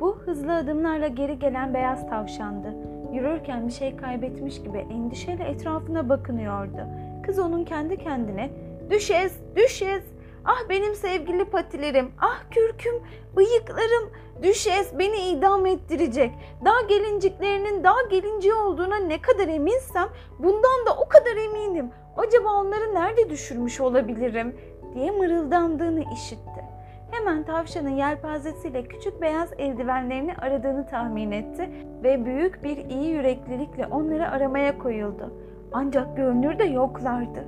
Bu 0.01 0.15
hızlı 0.15 0.55
adımlarla 0.55 1.07
geri 1.07 1.39
gelen 1.39 1.73
beyaz 1.73 2.09
tavşandı. 2.09 2.88
Yürürken 3.13 3.67
bir 3.67 3.73
şey 3.73 3.95
kaybetmiş 3.95 4.61
gibi 4.61 4.77
endişeyle 4.77 5.43
etrafına 5.43 6.09
bakınıyordu. 6.09 6.87
Kız 7.25 7.39
onun 7.39 7.63
kendi 7.65 7.97
kendine 7.97 8.49
''Düşez, 8.89 9.33
düşez, 9.55 10.03
ah 10.45 10.69
benim 10.69 10.95
sevgili 10.95 11.45
patilerim, 11.45 12.11
ah 12.21 12.43
kürküm, 12.51 12.95
bıyıklarım, 13.35 14.09
düşez 14.43 14.99
beni 14.99 15.17
idam 15.17 15.65
ettirecek. 15.65 16.31
Dağ 16.65 16.87
gelinciklerinin 16.89 17.83
dağ 17.83 17.95
gelinciği 18.11 18.53
olduğuna 18.53 18.97
ne 18.97 19.21
kadar 19.21 19.47
eminsem 19.47 20.09
bundan 20.39 20.85
da 20.85 20.95
o 20.97 21.09
kadar 21.09 21.35
eminim. 21.35 21.91
Acaba 22.17 22.49
onları 22.49 22.95
nerede 22.95 23.29
düşürmüş 23.29 23.81
olabilirim?'' 23.81 24.55
diye 24.93 25.11
mırıldandığını 25.11 26.03
işitti. 26.13 26.68
Hemen 27.11 27.43
tavşanın 27.43 27.89
yelpazesiyle 27.89 28.83
küçük 28.83 29.21
beyaz 29.21 29.49
eldivenlerini 29.57 30.35
aradığını 30.35 30.87
tahmin 30.87 31.31
etti 31.31 31.69
ve 32.03 32.25
büyük 32.25 32.63
bir 32.63 32.77
iyi 32.77 33.09
yüreklilikle 33.09 33.87
onları 33.87 34.29
aramaya 34.29 34.77
koyuldu. 34.77 35.33
Ancak 35.71 36.17
görünürde 36.17 36.63
yoklardı. 36.63 37.45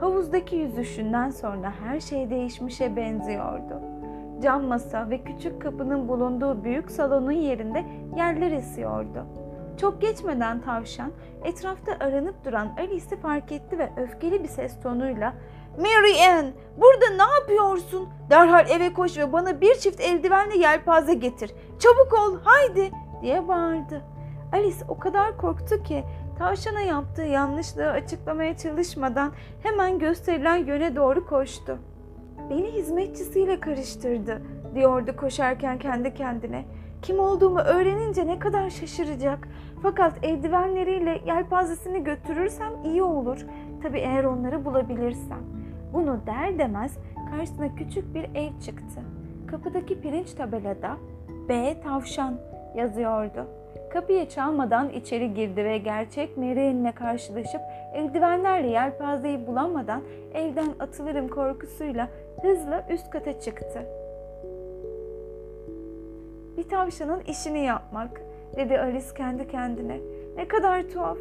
Havuzdaki 0.00 0.56
yüzüşünden 0.56 1.30
sonra 1.30 1.72
her 1.84 2.00
şey 2.00 2.30
değişmişe 2.30 2.96
benziyordu. 2.96 3.80
Cam 4.42 4.64
masa 4.64 5.10
ve 5.10 5.18
küçük 5.18 5.62
kapının 5.62 6.08
bulunduğu 6.08 6.64
büyük 6.64 6.90
salonun 6.90 7.32
yerinde 7.32 7.84
yerler 8.16 8.52
esiyordu. 8.52 9.26
Çok 9.76 10.00
geçmeden 10.00 10.60
tavşan 10.60 11.10
etrafta 11.44 11.92
aranıp 12.00 12.44
duran 12.44 12.68
Alice'i 12.78 13.18
fark 13.18 13.52
etti 13.52 13.78
ve 13.78 13.90
öfkeli 13.96 14.42
bir 14.42 14.48
ses 14.48 14.80
tonuyla 14.82 15.34
Mary 15.78 16.28
Ann, 16.28 16.52
burada 16.76 17.24
ne 17.24 17.32
yapıyorsun? 17.40 18.08
Derhal 18.30 18.70
eve 18.70 18.92
koş 18.92 19.18
ve 19.18 19.32
bana 19.32 19.60
bir 19.60 19.74
çift 19.74 20.00
eldivenle 20.00 20.58
yelpaze 20.58 21.14
getir. 21.14 21.54
Çabuk 21.78 22.12
ol, 22.12 22.38
haydi!" 22.44 22.90
diye 23.22 23.48
bağırdı. 23.48 24.02
Alice 24.52 24.84
o 24.88 24.98
kadar 24.98 25.36
korktu 25.36 25.82
ki 25.82 26.04
tavşana 26.38 26.80
yaptığı 26.80 27.22
yanlışlığı 27.22 27.90
açıklamaya 27.90 28.56
çalışmadan 28.56 29.32
hemen 29.62 29.98
gösterilen 29.98 30.56
yöne 30.56 30.96
doğru 30.96 31.26
koştu. 31.26 31.78
Beni 32.50 32.72
hizmetçisiyle 32.72 33.60
karıştırdı, 33.60 34.42
diyordu 34.74 35.16
koşarken 35.16 35.78
kendi 35.78 36.14
kendine. 36.14 36.64
Kim 37.02 37.18
olduğumu 37.18 37.58
öğrenince 37.58 38.26
ne 38.26 38.38
kadar 38.38 38.70
şaşıracak. 38.70 39.48
Fakat 39.82 40.12
eldivenleriyle 40.22 41.20
yelpazesini 41.26 42.04
götürürsem 42.04 42.72
iyi 42.84 43.02
olur. 43.02 43.46
Tabii 43.82 43.98
eğer 43.98 44.24
onları 44.24 44.64
bulabilirsem. 44.64 45.61
Bunu 45.92 46.20
der 46.26 46.58
demez 46.58 46.98
karşısına 47.30 47.74
küçük 47.74 48.14
bir 48.14 48.24
ev 48.24 48.60
çıktı. 48.66 49.00
Kapıdaki 49.46 50.00
pirinç 50.00 50.32
tabelada 50.32 50.96
B 51.48 51.80
tavşan 51.80 52.34
yazıyordu. 52.74 53.46
Kapıyı 53.92 54.28
çalmadan 54.28 54.90
içeri 54.90 55.34
girdi 55.34 55.64
ve 55.64 55.78
gerçek 55.78 56.36
Mary'inle 56.36 56.92
karşılaşıp 56.92 57.60
eldivenlerle 57.94 58.68
yelpazeyi 58.68 59.46
bulamadan 59.46 60.02
evden 60.34 60.68
atılırım 60.80 61.28
korkusuyla 61.28 62.08
hızla 62.42 62.86
üst 62.90 63.10
kata 63.10 63.40
çıktı. 63.40 63.82
Bir 66.56 66.68
tavşanın 66.68 67.20
işini 67.20 67.64
yapmak, 67.64 68.22
dedi 68.56 68.78
Alice 68.78 69.14
kendi 69.16 69.48
kendine. 69.48 70.00
Ne 70.36 70.48
kadar 70.48 70.82
tuhaf. 70.82 71.18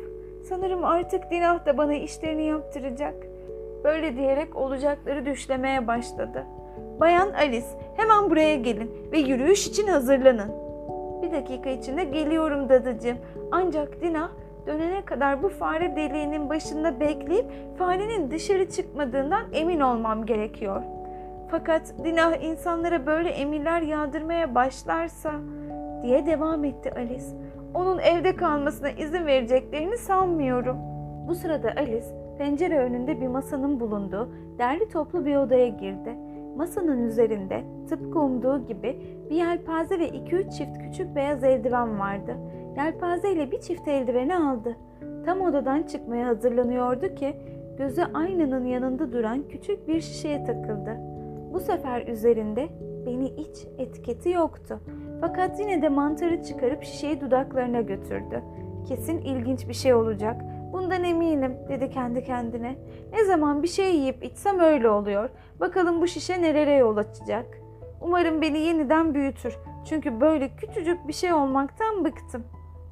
Sanırım 0.50 0.86
artık 0.86 1.32
Dinah 1.32 1.66
da 1.66 1.78
bana 1.78 1.94
işlerini 1.94 2.44
yaptıracak. 2.44 3.30
Böyle 3.83 4.15
diyerek 4.15 4.55
olacakları 4.55 5.25
düşlemeye 5.25 5.88
başladı. 5.88 6.45
Bayan 7.00 7.33
Alice 7.33 7.67
hemen 7.97 8.29
buraya 8.29 8.55
gelin 8.55 8.91
ve 9.11 9.19
yürüyüş 9.19 9.67
için 9.67 9.88
hazırlanın. 9.88 10.51
Bir 11.21 11.31
dakika 11.31 11.69
içinde 11.69 12.03
geliyorum 12.03 12.69
dadıcığım. 12.69 13.17
Ancak 13.51 14.01
Dina 14.01 14.31
dönene 14.67 15.05
kadar 15.05 15.43
bu 15.43 15.50
fare 15.50 15.95
deliğinin 15.95 16.50
başında 16.50 17.00
bekleyip 17.00 17.45
farenin 17.77 18.31
dışarı 18.31 18.69
çıkmadığından 18.69 19.43
emin 19.53 19.79
olmam 19.79 20.25
gerekiyor. 20.25 20.81
Fakat 21.51 21.93
Dina 22.03 22.35
insanlara 22.35 23.05
böyle 23.05 23.29
emirler 23.29 23.81
yağdırmaya 23.81 24.55
başlarsa 24.55 25.31
diye 26.03 26.25
devam 26.25 26.63
etti 26.63 26.91
Alice. 26.95 27.25
Onun 27.73 28.00
evde 28.00 28.35
kalmasına 28.35 28.89
izin 28.89 29.25
vereceklerini 29.25 29.97
sanmıyorum. 29.97 30.77
Bu 31.27 31.35
sırada 31.35 31.73
Alice 31.77 32.21
pencere 32.41 32.79
önünde 32.79 33.21
bir 33.21 33.27
masanın 33.27 33.79
bulunduğu 33.79 34.29
derli 34.57 34.89
toplu 34.89 35.25
bir 35.25 35.36
odaya 35.36 35.67
girdi. 35.67 36.15
Masanın 36.57 37.03
üzerinde 37.03 37.63
tıpkı 37.89 38.19
umduğu 38.19 38.65
gibi 38.67 39.00
bir 39.29 39.36
yelpaze 39.36 40.00
ve 40.00 40.10
iki 40.10 40.36
üç 40.36 40.51
çift 40.51 40.77
küçük 40.77 41.15
beyaz 41.15 41.43
eldiven 41.43 42.00
vardı. 42.00 42.36
Yelpaze 42.77 43.31
ile 43.31 43.51
bir 43.51 43.60
çift 43.60 43.88
eldiveni 43.88 44.36
aldı. 44.36 44.75
Tam 45.25 45.41
odadan 45.41 45.83
çıkmaya 45.83 46.27
hazırlanıyordu 46.27 47.15
ki 47.15 47.36
gözü 47.77 48.03
aynanın 48.13 48.65
yanında 48.65 49.13
duran 49.13 49.43
küçük 49.50 49.88
bir 49.88 50.01
şişeye 50.01 50.43
takıldı. 50.43 50.98
Bu 51.53 51.60
sefer 51.60 52.07
üzerinde 52.07 52.69
beni 53.05 53.27
iç 53.27 53.67
etiketi 53.77 54.29
yoktu. 54.29 54.79
Fakat 55.21 55.60
yine 55.60 55.81
de 55.81 55.89
mantarı 55.89 56.43
çıkarıp 56.43 56.83
şişeyi 56.83 57.21
dudaklarına 57.21 57.81
götürdü. 57.81 58.43
Kesin 58.88 59.17
ilginç 59.17 59.67
bir 59.67 59.74
şey 59.74 59.93
olacak. 59.93 60.41
Bundan 60.74 61.04
eminim 61.04 61.58
dedi 61.70 61.90
kendi 61.90 62.24
kendine. 62.24 62.75
Ne 63.13 63.25
zaman 63.25 63.63
bir 63.63 63.68
şey 63.68 63.96
yiyip 63.96 64.24
içsem 64.24 64.60
öyle 64.60 64.90
oluyor. 64.90 65.30
Bakalım 65.60 66.01
bu 66.01 66.08
şişe 66.08 66.42
nereye 66.42 66.78
yol 66.78 66.98
açacak. 66.98 67.62
Umarım 68.01 68.42
beni 68.42 68.60
yeniden 68.60 69.13
büyütür. 69.13 69.58
Çünkü 69.86 70.22
böyle 70.22 70.56
küçücük 70.56 71.08
bir 71.08 71.13
şey 71.13 71.34
olmaktan 71.34 72.06
bıktım. 72.06 72.44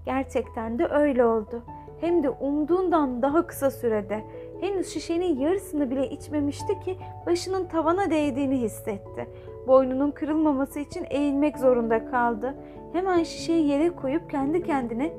Gerçekten 0.06 0.80
de 0.80 0.88
öyle 0.88 1.26
oldu. 1.26 1.64
Hem 2.02 2.24
de 2.24 2.30
umduğundan 2.30 3.22
daha 3.22 3.48
kısa 3.48 3.72
sürede. 3.72 4.24
Henüz 4.62 4.94
şişenin 4.94 5.40
yarısını 5.40 5.92
bile 5.92 6.10
içmemişti 6.10 6.80
ki 6.80 6.98
başının 7.26 7.66
tavana 7.66 8.10
değdiğini 8.10 8.62
hissetti. 8.62 9.30
Boynunun 9.68 10.12
kırılmaması 10.12 10.80
için 10.80 11.06
eğilmek 11.10 11.58
zorunda 11.58 12.06
kaldı. 12.12 12.56
Hemen 12.94 13.24
şişeyi 13.24 13.68
yere 13.68 13.90
koyup 13.90 14.30
kendi 14.30 14.64
kendine 14.64 15.14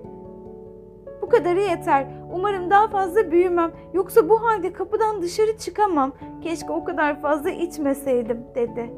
bu 1.22 1.28
kadarı 1.28 1.60
yeter. 1.60 2.06
Umarım 2.32 2.70
daha 2.70 2.88
fazla 2.88 3.30
büyümem. 3.30 3.72
Yoksa 3.94 4.28
bu 4.28 4.42
halde 4.42 4.72
kapıdan 4.72 5.22
dışarı 5.22 5.58
çıkamam. 5.58 6.12
Keşke 6.42 6.72
o 6.72 6.84
kadar 6.84 7.20
fazla 7.20 7.50
içmeseydim 7.50 8.44
dedi. 8.54 8.90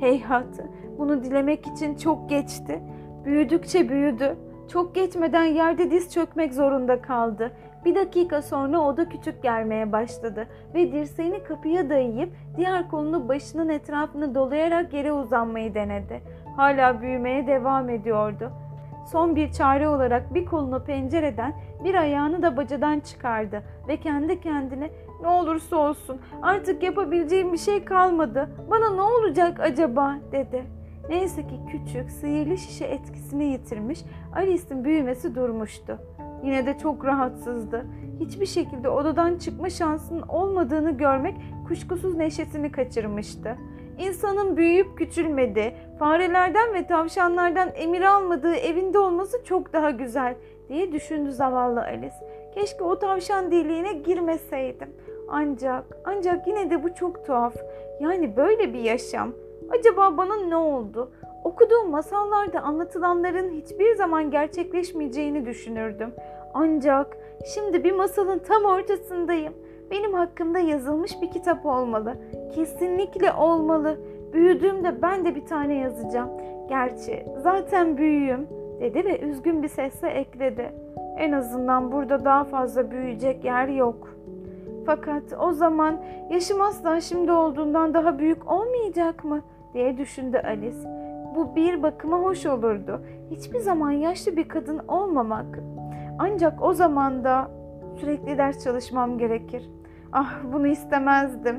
Heyhat, 0.00 0.60
bunu 0.98 1.24
dilemek 1.24 1.66
için 1.66 1.94
çok 1.94 2.30
geçti. 2.30 2.82
Büyüdükçe 3.24 3.88
büyüdü. 3.88 4.36
Çok 4.72 4.94
geçmeden 4.94 5.44
yerde 5.44 5.90
diz 5.90 6.12
çökmek 6.14 6.54
zorunda 6.54 7.02
kaldı. 7.02 7.52
Bir 7.84 7.94
dakika 7.94 8.42
sonra 8.42 8.80
o 8.80 8.96
da 8.96 9.08
küçük 9.08 9.42
gelmeye 9.42 9.92
başladı 9.92 10.48
ve 10.74 10.92
dirseğini 10.92 11.42
kapıya 11.42 11.90
dayayıp 11.90 12.32
diğer 12.56 12.88
kolunu 12.88 13.28
başının 13.28 13.68
etrafını 13.68 14.34
dolayarak 14.34 14.92
yere 14.92 15.12
uzanmayı 15.12 15.74
denedi. 15.74 16.22
Hala 16.56 17.00
büyümeye 17.00 17.46
devam 17.46 17.88
ediyordu. 17.88 18.52
Son 19.04 19.36
bir 19.36 19.52
çare 19.52 19.88
olarak 19.88 20.34
bir 20.34 20.46
kolunu 20.46 20.84
pencereden, 20.84 21.54
bir 21.84 21.94
ayağını 21.94 22.42
da 22.42 22.56
bacadan 22.56 23.00
çıkardı 23.00 23.62
ve 23.88 23.96
kendi 23.96 24.40
kendine 24.40 24.90
ne 25.22 25.28
olursa 25.28 25.76
olsun 25.76 26.20
artık 26.42 26.82
yapabileceğim 26.82 27.52
bir 27.52 27.58
şey 27.58 27.84
kalmadı. 27.84 28.48
Bana 28.70 28.90
ne 28.90 29.02
olacak 29.02 29.60
acaba 29.60 30.18
dedi. 30.32 30.64
Neyse 31.08 31.46
ki 31.46 31.60
küçük, 31.70 32.10
sihirli 32.10 32.58
şişe 32.58 32.84
etkisini 32.84 33.44
yitirmiş, 33.44 34.04
Alice'in 34.34 34.84
büyümesi 34.84 35.34
durmuştu. 35.34 35.98
Yine 36.44 36.66
de 36.66 36.78
çok 36.78 37.04
rahatsızdı. 37.04 37.86
Hiçbir 38.20 38.46
şekilde 38.46 38.88
odadan 38.88 39.38
çıkma 39.38 39.70
şansının 39.70 40.22
olmadığını 40.22 40.90
görmek 40.90 41.36
kuşkusuz 41.68 42.14
neşesini 42.14 42.72
kaçırmıştı. 42.72 43.56
İnsanın 43.98 44.56
büyüyüp 44.56 44.98
küçülmedi, 44.98 45.74
farelerden 45.98 46.74
ve 46.74 46.86
tavşanlardan 46.86 47.68
emir 47.74 48.02
almadığı 48.02 48.54
evinde 48.54 48.98
olması 48.98 49.44
çok 49.44 49.72
daha 49.72 49.90
güzel 49.90 50.34
diye 50.68 50.92
düşündü 50.92 51.32
zavallı 51.32 51.80
Alice. 51.80 52.14
Keşke 52.54 52.84
o 52.84 52.98
tavşan 52.98 53.50
deliğine 53.50 53.92
girmeseydim. 53.92 54.88
Ancak, 55.28 55.84
ancak 56.04 56.46
yine 56.46 56.70
de 56.70 56.82
bu 56.82 56.94
çok 56.94 57.26
tuhaf. 57.26 57.54
Yani 58.00 58.36
böyle 58.36 58.74
bir 58.74 58.80
yaşam. 58.80 59.32
Acaba 59.70 60.16
bana 60.16 60.36
ne 60.36 60.56
oldu? 60.56 61.12
Okuduğum 61.44 61.90
masallarda 61.90 62.60
anlatılanların 62.60 63.50
hiçbir 63.50 63.94
zaman 63.94 64.30
gerçekleşmeyeceğini 64.30 65.46
düşünürdüm. 65.46 66.14
Ancak 66.54 67.16
şimdi 67.54 67.84
bir 67.84 67.92
masalın 67.92 68.38
tam 68.38 68.64
ortasındayım. 68.64 69.54
Benim 69.92 70.14
hakkımda 70.14 70.58
yazılmış 70.58 71.22
bir 71.22 71.30
kitap 71.30 71.66
olmalı. 71.66 72.16
Kesinlikle 72.54 73.32
olmalı. 73.32 73.96
Büyüdüğümde 74.32 75.02
ben 75.02 75.24
de 75.24 75.34
bir 75.34 75.46
tane 75.46 75.74
yazacağım. 75.74 76.30
Gerçi 76.68 77.26
zaten 77.42 77.96
büyüğüm 77.96 78.46
dedi 78.80 79.04
ve 79.04 79.20
üzgün 79.20 79.62
bir 79.62 79.68
sesle 79.68 80.08
ekledi. 80.08 80.72
En 81.18 81.32
azından 81.32 81.92
burada 81.92 82.24
daha 82.24 82.44
fazla 82.44 82.90
büyüyecek 82.90 83.44
yer 83.44 83.68
yok. 83.68 84.08
Fakat 84.86 85.22
o 85.40 85.52
zaman 85.52 85.96
yaşım 86.30 86.60
asla 86.60 87.00
şimdi 87.00 87.32
olduğundan 87.32 87.94
daha 87.94 88.18
büyük 88.18 88.52
olmayacak 88.52 89.24
mı 89.24 89.40
diye 89.74 89.98
düşündü 89.98 90.42
Alice. 90.44 90.88
Bu 91.34 91.56
bir 91.56 91.82
bakıma 91.82 92.18
hoş 92.18 92.46
olurdu. 92.46 93.00
Hiçbir 93.30 93.58
zaman 93.58 93.90
yaşlı 93.90 94.36
bir 94.36 94.48
kadın 94.48 94.78
olmamak. 94.88 95.58
Ancak 96.18 96.62
o 96.62 96.72
zaman 96.72 97.24
da 97.24 97.50
sürekli 98.00 98.38
ders 98.38 98.64
çalışmam 98.64 99.18
gerekir. 99.18 99.70
Ah 100.12 100.34
bunu 100.52 100.66
istemezdim. 100.66 101.56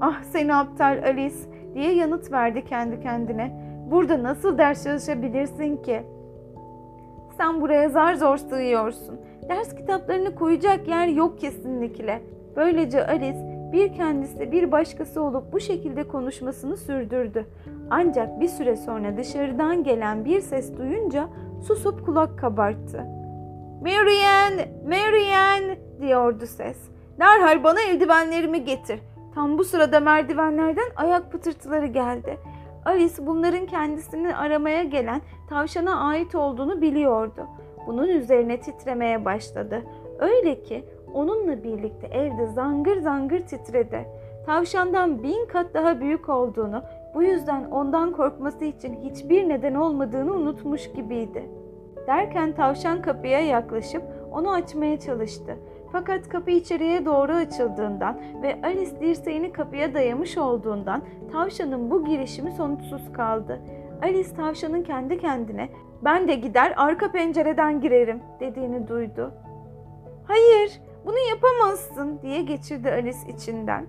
Ah 0.00 0.22
seni 0.22 0.54
aptal 0.54 1.02
Alice 1.04 1.36
diye 1.74 1.94
yanıt 1.94 2.32
verdi 2.32 2.64
kendi 2.64 3.00
kendine. 3.00 3.66
Burada 3.90 4.22
nasıl 4.22 4.58
ders 4.58 4.84
çalışabilirsin 4.84 5.76
ki? 5.76 6.02
Sen 7.36 7.60
buraya 7.60 7.88
zar 7.88 8.14
zor 8.14 8.36
sığıyorsun. 8.36 9.20
Ders 9.48 9.74
kitaplarını 9.74 10.34
koyacak 10.34 10.88
yer 10.88 11.06
yok 11.06 11.40
kesinlikle. 11.40 12.22
Böylece 12.56 13.06
Alice 13.06 13.56
bir 13.72 13.92
kendisi 13.92 14.52
bir 14.52 14.72
başkası 14.72 15.22
olup 15.22 15.52
bu 15.52 15.60
şekilde 15.60 16.08
konuşmasını 16.08 16.76
sürdürdü. 16.76 17.46
Ancak 17.90 18.40
bir 18.40 18.48
süre 18.48 18.76
sonra 18.76 19.16
dışarıdan 19.16 19.84
gelen 19.84 20.24
bir 20.24 20.40
ses 20.40 20.78
duyunca 20.78 21.28
susup 21.66 22.06
kulak 22.06 22.38
kabarttı. 22.38 23.04
Marianne, 23.80 24.68
Marianne 24.88 25.78
diyordu 26.00 26.46
ses. 26.46 26.95
Derhal 27.20 27.64
bana 27.64 27.80
eldivenlerimi 27.80 28.64
getir. 28.64 29.00
Tam 29.34 29.58
bu 29.58 29.64
sırada 29.64 30.00
merdivenlerden 30.00 30.90
ayak 30.96 31.32
pıtırtıları 31.32 31.86
geldi. 31.86 32.38
Alice 32.84 33.26
bunların 33.26 33.66
kendisini 33.66 34.36
aramaya 34.36 34.82
gelen 34.82 35.20
tavşana 35.48 36.00
ait 36.00 36.34
olduğunu 36.34 36.80
biliyordu. 36.80 37.46
Bunun 37.86 38.08
üzerine 38.08 38.60
titremeye 38.60 39.24
başladı. 39.24 39.82
Öyle 40.18 40.62
ki 40.62 40.84
onunla 41.14 41.64
birlikte 41.64 42.06
evde 42.06 42.46
zangır 42.46 43.00
zangır 43.00 43.40
titredi. 43.40 44.06
Tavşandan 44.46 45.22
bin 45.22 45.46
kat 45.46 45.74
daha 45.74 46.00
büyük 46.00 46.28
olduğunu, 46.28 46.82
bu 47.14 47.22
yüzden 47.22 47.64
ondan 47.70 48.12
korkması 48.12 48.64
için 48.64 48.96
hiçbir 49.02 49.48
neden 49.48 49.74
olmadığını 49.74 50.32
unutmuş 50.32 50.92
gibiydi. 50.92 51.50
Derken 52.06 52.52
tavşan 52.52 53.02
kapıya 53.02 53.40
yaklaşıp 53.40 54.02
onu 54.32 54.52
açmaya 54.52 55.00
çalıştı. 55.00 55.56
Fakat 55.92 56.28
kapı 56.28 56.50
içeriye 56.50 57.04
doğru 57.04 57.32
açıldığından 57.32 58.20
ve 58.42 58.60
Alice 58.62 59.00
dirseğini 59.00 59.52
kapıya 59.52 59.94
dayamış 59.94 60.38
olduğundan 60.38 61.02
tavşanın 61.32 61.90
bu 61.90 62.04
girişimi 62.04 62.52
sonuçsuz 62.52 63.12
kaldı. 63.12 63.60
Alice 64.02 64.34
tavşanın 64.34 64.82
kendi 64.82 65.18
kendine 65.18 65.68
ben 66.02 66.28
de 66.28 66.34
gider 66.34 66.74
arka 66.76 67.12
pencereden 67.12 67.80
girerim 67.80 68.22
dediğini 68.40 68.88
duydu. 68.88 69.34
Hayır 70.26 70.80
bunu 71.06 71.18
yapamazsın 71.18 72.18
diye 72.22 72.42
geçirdi 72.42 72.90
Alice 72.90 73.18
içinden. 73.28 73.86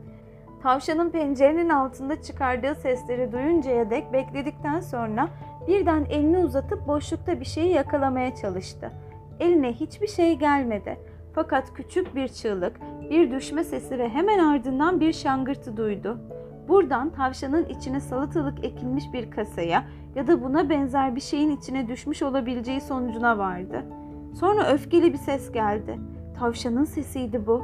Tavşanın 0.64 1.10
pencerenin 1.10 1.70
altında 1.70 2.22
çıkardığı 2.22 2.76
sesleri 2.76 3.32
duyuncaya 3.32 3.90
dek 3.90 4.14
bekledikten 4.14 4.80
sonra 4.80 5.30
birden 5.68 6.06
elini 6.10 6.38
uzatıp 6.38 6.88
boşlukta 6.88 7.40
bir 7.40 7.46
şeyi 7.46 7.74
yakalamaya 7.74 8.36
çalıştı. 8.36 8.92
Eline 9.40 9.74
hiçbir 9.74 10.08
şey 10.08 10.36
gelmedi. 10.36 10.98
Fakat 11.38 11.74
küçük 11.74 12.16
bir 12.16 12.28
çığlık, 12.28 12.80
bir 13.10 13.32
düşme 13.32 13.64
sesi 13.64 14.00
ve 14.00 14.10
hemen 14.10 14.40
ardından 14.40 15.00
bir 15.00 15.14
şangırtı 15.14 15.78
duydu. 15.78 16.18
Buradan 16.68 17.10
tavşanın 17.10 17.66
içine 17.66 18.00
salatalık 18.00 18.66
ekilmiş 18.66 19.04
bir 19.14 19.32
kasaya 19.32 19.84
ya 20.16 20.28
da 20.28 20.44
buna 20.44 20.70
benzer 20.70 21.16
bir 21.16 21.22
şeyin 21.22 21.58
içine 21.58 21.88
düşmüş 21.88 22.22
olabileceği 22.22 22.82
sonucuna 22.82 23.38
vardı. 23.38 23.86
Sonra 24.40 24.74
öfkeli 24.74 25.14
bir 25.14 25.18
ses 25.18 25.52
geldi. 25.52 26.00
Tavşanın 26.40 26.84
sesiydi 26.84 27.48
bu. 27.48 27.64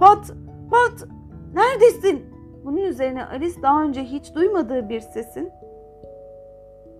Pat! 0.00 0.32
Pat! 0.70 1.08
Neredesin? 1.54 2.22
Bunun 2.64 2.82
üzerine 2.82 3.24
Alice 3.24 3.62
daha 3.62 3.82
önce 3.82 4.04
hiç 4.04 4.34
duymadığı 4.34 4.88
bir 4.88 5.00
sesin 5.00 5.50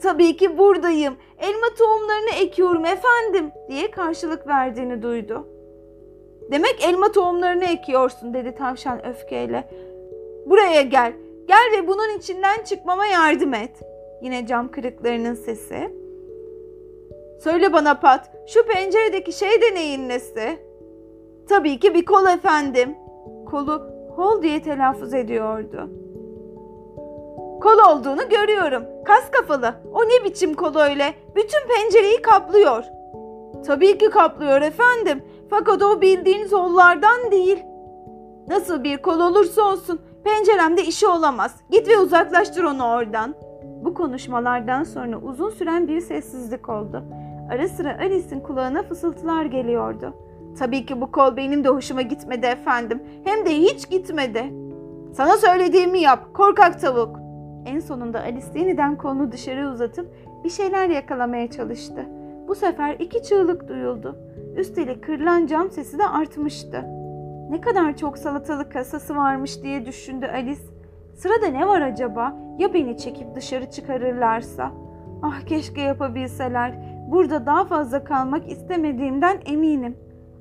Tabii 0.03 0.37
ki 0.37 0.59
buradayım. 0.59 1.15
Elma 1.39 1.67
tohumlarını 1.79 2.31
ekiyorum 2.43 2.85
efendim 2.85 3.51
diye 3.69 3.91
karşılık 3.91 4.47
verdiğini 4.47 5.03
duydu. 5.03 5.52
Demek 6.53 6.85
elma 6.89 7.13
tohumlarını 7.13 7.65
ekiyorsun 7.65 8.35
dedi 8.35 8.55
tavşan 8.55 9.07
öfkeyle. 9.07 9.69
Buraya 10.47 10.83
gel. 10.83 11.13
Gel 11.49 11.79
ve 11.79 11.89
bunun 11.89 12.19
içinden 12.19 12.65
çıkmama 12.65 13.07
yardım 13.07 13.55
et. 13.55 13.71
Yine 14.23 14.47
cam 14.47 14.71
kırıklarının 14.71 15.35
sesi. 15.35 15.91
Söyle 17.41 17.73
bana 17.73 18.01
Pat, 18.01 18.31
şu 18.47 18.67
penceredeki 18.67 19.33
şey 19.33 19.51
de 19.63 19.75
neyin 19.75 20.09
nesi? 20.09 20.59
Tabii 21.49 21.79
ki 21.79 21.95
bir 21.95 22.05
kol 22.05 22.27
efendim. 22.27 22.97
Kolu 23.51 23.83
hol 24.17 24.43
diye 24.43 24.63
telaffuz 24.63 25.15
ediyordu. 25.15 25.91
Kol 27.63 27.79
olduğunu 27.91 28.29
görüyorum. 28.29 28.83
Kas 29.05 29.31
kafalı. 29.31 29.75
O 29.95 30.05
ne 30.05 30.25
biçim 30.25 30.55
kol 30.55 30.77
öyle? 30.77 31.15
Bütün 31.37 31.69
pencereyi 31.69 32.23
kaplıyor. 32.23 32.85
Tabii 33.67 33.99
ki 33.99 34.11
kaplıyor 34.11 34.63
efendim. 34.63 35.23
Fakat 35.53 35.83
o 35.83 36.01
bildiğiniz 36.01 36.53
hollardan 36.53 37.31
değil. 37.31 37.65
Nasıl 38.49 38.85
bir 38.85 39.03
kol 39.03 39.21
olursa 39.21 39.63
olsun 39.63 40.01
penceremde 40.25 40.85
işi 40.85 41.07
olamaz. 41.07 41.57
Git 41.71 41.89
ve 41.89 41.99
uzaklaştır 41.99 42.65
onu 42.65 42.85
oradan. 42.85 43.35
Bu 43.85 43.95
konuşmalardan 43.95 44.85
sonra 44.85 45.19
uzun 45.19 45.51
süren 45.51 45.89
bir 45.89 46.01
sessizlik 46.01 46.69
oldu. 46.69 47.05
Ara 47.51 47.69
sıra 47.69 47.99
Alice'in 48.01 48.41
kulağına 48.41 48.83
fısıltılar 48.83 49.45
geliyordu. 49.45 50.15
Tabii 50.59 50.87
ki 50.87 51.01
bu 51.01 51.13
kol 51.13 51.37
benim 51.37 51.65
de 51.65 51.69
hoşuma 51.69 52.03
gitmedi 52.03 52.47
efendim. 52.47 53.03
Hem 53.25 53.47
de 53.47 53.51
hiç 53.51 53.91
gitmedi. 53.91 54.53
Sana 55.13 55.37
söylediğimi 55.37 56.01
yap, 56.01 56.35
korkak 56.35 56.81
tavuk. 56.81 57.17
En 57.67 57.81
sonunda 57.81 58.21
Alice 58.21 58.59
yeniden 58.59 58.97
kolunu 58.97 59.33
dışarı 59.33 59.71
uzatıp 59.71 60.15
bir 60.45 60.51
şeyler 60.51 60.89
yakalamaya 60.89 61.51
çalıştı. 61.51 62.07
Bu 62.49 62.55
sefer 62.55 62.97
iki 62.99 63.23
çığlık 63.23 63.69
duyuldu. 63.69 64.32
Üstelik 64.57 65.05
kırılan 65.05 65.47
cam 65.47 65.71
sesi 65.71 65.99
de 65.99 66.09
artmıştı. 66.09 66.85
Ne 67.51 67.61
kadar 67.61 67.97
çok 67.97 68.19
salatalık 68.19 68.73
kasası 68.73 69.17
varmış 69.17 69.63
diye 69.63 69.87
düşündü 69.87 70.27
Alice. 70.27 70.61
Sırada 71.15 71.47
ne 71.47 71.69
var 71.69 71.81
acaba? 71.81 72.37
Ya 72.59 72.75
beni 72.75 72.99
çekip 72.99 73.35
dışarı 73.35 73.71
çıkarırlarsa? 73.71 74.73
Ah 75.23 75.41
keşke 75.47 75.81
yapabilseler. 75.81 76.73
Burada 77.11 77.47
daha 77.47 77.65
fazla 77.65 78.05
kalmak 78.05 78.51
istemediğimden 78.51 79.39
eminim. 79.47 79.97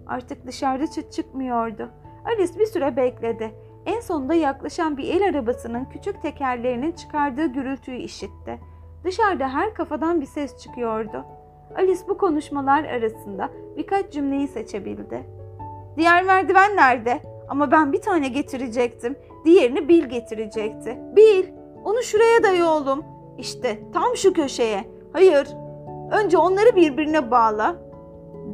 Artık 0.08 0.48
dışarıda 0.48 0.88
çıt 0.88 1.12
çıkmıyordu. 1.12 1.90
Alice 2.26 2.60
bir 2.60 2.66
süre 2.66 2.98
bekledi. 2.98 3.52
En 3.86 4.00
sonunda 4.00 4.34
yaklaşan 4.34 4.98
bir 4.98 5.08
el 5.08 5.30
arabasının 5.30 5.86
küçük 5.86 6.22
tekerlerinin 6.22 6.92
çıkardığı 6.92 7.46
gürültüyü 7.46 7.98
işitti. 7.98 8.60
Dışarıda 9.04 9.54
her 9.54 9.74
kafadan 9.74 10.22
bir 10.22 10.26
ses 10.26 10.58
çıkıyordu. 10.58 11.26
Alice 11.78 12.02
bu 12.08 12.18
konuşmalar 12.18 12.84
arasında 12.84 13.50
birkaç 13.78 14.12
cümleyi 14.12 14.48
seçebildi. 14.48 15.24
Diğer 15.98 16.24
merdiven 16.24 16.76
nerede? 16.76 17.20
Ama 17.50 17.72
ben 17.72 17.94
bir 17.94 18.02
tane 18.02 18.28
getirecektim. 18.28 19.16
Diğerini 19.46 19.90
Bill 19.90 20.06
getirecekti. 20.06 20.98
Bill, 21.16 21.46
onu 21.84 22.04
şuraya 22.04 22.44
daya 22.44 22.70
oğlum. 22.70 23.06
İşte 23.38 23.80
tam 23.94 24.16
şu 24.16 24.34
köşeye. 24.34 24.84
Hayır, 25.14 25.48
önce 26.12 26.38
onları 26.38 26.76
birbirine 26.76 27.32
bağla. 27.32 27.76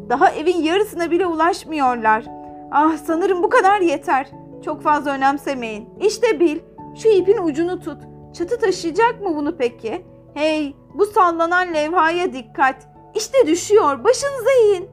Daha 0.10 0.32
evin 0.32 0.58
yarısına 0.58 1.12
bile 1.12 1.26
ulaşmıyorlar. 1.26 2.26
Ah 2.72 2.98
sanırım 2.98 3.44
bu 3.44 3.50
kadar 3.50 3.82
yeter. 3.82 4.32
Çok 4.66 4.82
fazla 4.82 5.12
önemsemeyin. 5.12 5.90
İşte 6.00 6.40
Bill, 6.40 6.60
şu 6.96 7.10
ipin 7.10 7.38
ucunu 7.38 7.80
tut. 7.80 8.02
Çatı 8.34 8.60
taşıyacak 8.60 9.22
mı 9.22 9.36
bunu 9.36 9.58
peki? 9.58 10.06
Hey, 10.34 10.76
bu 10.94 11.06
sallanan 11.06 11.74
levhaya 11.74 12.34
dikkat. 12.34 12.76
İşte 13.16 13.48
düşüyor, 13.48 14.04
başınıza 14.04 14.52
eğin. 14.64 14.90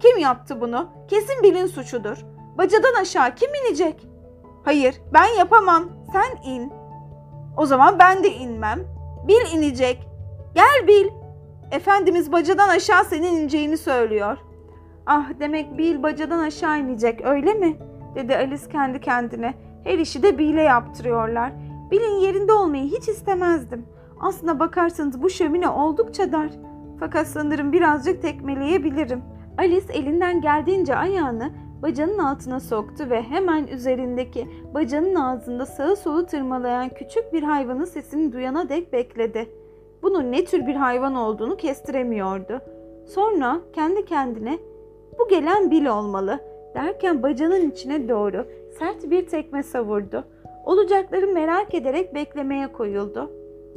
Kim 0.00 0.18
yaptı 0.18 0.60
bunu? 0.60 0.88
Kesin 1.08 1.42
Bill'in 1.42 1.66
suçudur. 1.66 2.16
Bacadan 2.58 2.94
aşağı 3.00 3.34
kim 3.34 3.50
inecek? 3.54 4.08
Hayır, 4.64 5.00
ben 5.12 5.38
yapamam. 5.38 5.84
Sen 6.12 6.50
in. 6.50 6.72
O 7.56 7.66
zaman 7.66 7.98
ben 7.98 8.24
de 8.24 8.28
inmem. 8.28 8.80
Bill 9.28 9.58
inecek. 9.58 10.08
Gel 10.54 10.86
Bill. 10.86 11.10
Efendimiz 11.70 12.32
bacadan 12.32 12.68
aşağı 12.68 13.04
senin 13.04 13.36
ineceğini 13.36 13.78
söylüyor. 13.78 14.38
Ah 15.06 15.24
demek 15.40 15.78
Bill 15.78 16.02
bacadan 16.02 16.38
aşağı 16.38 16.78
inecek 16.78 17.24
öyle 17.24 17.54
mi? 17.54 17.78
Dedi 18.14 18.36
Alice 18.36 18.68
kendi 18.68 19.00
kendine. 19.00 19.54
Her 19.84 19.98
işi 19.98 20.22
de 20.22 20.38
Bill'e 20.38 20.62
yaptırıyorlar. 20.62 21.52
Bill'in 21.90 22.20
yerinde 22.20 22.52
olmayı 22.52 22.84
hiç 22.84 23.08
istemezdim. 23.08 23.86
Aslına 24.20 24.60
bakarsanız 24.60 25.22
bu 25.22 25.30
şömine 25.30 25.68
oldukça 25.68 26.32
dar. 26.32 26.48
Fakat 27.00 27.26
sanırım 27.26 27.72
birazcık 27.72 28.22
tekmeleyebilirim. 28.22 29.22
Alice 29.58 29.92
elinden 29.92 30.40
geldiğince 30.40 30.96
ayağını 30.96 31.50
bacanın 31.82 32.18
altına 32.18 32.60
soktu 32.60 33.10
ve 33.10 33.22
hemen 33.22 33.66
üzerindeki 33.66 34.48
bacanın 34.74 35.14
ağzında 35.14 35.66
sağı 35.66 35.96
solu 35.96 36.26
tırmalayan 36.26 36.88
küçük 36.88 37.32
bir 37.32 37.42
hayvanın 37.42 37.84
sesini 37.84 38.32
duyana 38.32 38.68
dek 38.68 38.92
bekledi. 38.92 39.48
Bunun 40.02 40.32
ne 40.32 40.44
tür 40.44 40.66
bir 40.66 40.74
hayvan 40.74 41.14
olduğunu 41.14 41.56
kestiremiyordu. 41.56 42.60
Sonra 43.06 43.60
kendi 43.72 44.04
kendine 44.04 44.58
bu 45.18 45.28
gelen 45.28 45.70
Bill 45.70 45.86
olmalı 45.86 46.38
derken 46.74 47.22
bacanın 47.22 47.70
içine 47.70 48.08
doğru 48.08 48.46
sert 48.78 49.10
bir 49.10 49.26
tekme 49.26 49.62
savurdu. 49.62 50.24
Olacakları 50.64 51.26
merak 51.26 51.74
ederek 51.74 52.14
beklemeye 52.14 52.72
koyuldu. 52.72 53.30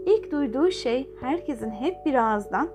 İlk 0.06 0.32
duyduğu 0.32 0.72
şey 0.72 1.10
herkesin 1.22 1.72
hep 1.72 1.96
bir 2.06 2.14
ağızdan 2.14 2.70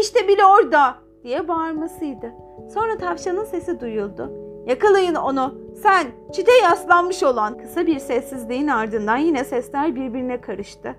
işte 0.00 0.28
bile 0.28 0.44
orada 0.44 0.94
diye 1.24 1.48
bağırmasıydı. 1.48 2.32
Sonra 2.74 2.98
tavşanın 2.98 3.44
sesi 3.44 3.80
duyuldu. 3.80 4.32
Yakalayın 4.66 5.14
onu. 5.14 5.54
Sen 5.82 6.06
çite 6.32 6.52
yaslanmış 6.62 7.22
olan. 7.22 7.58
Kısa 7.58 7.86
bir 7.86 7.98
sessizliğin 7.98 8.68
ardından 8.68 9.16
yine 9.16 9.44
sesler 9.44 9.94
birbirine 9.94 10.40
karıştı. 10.40 10.94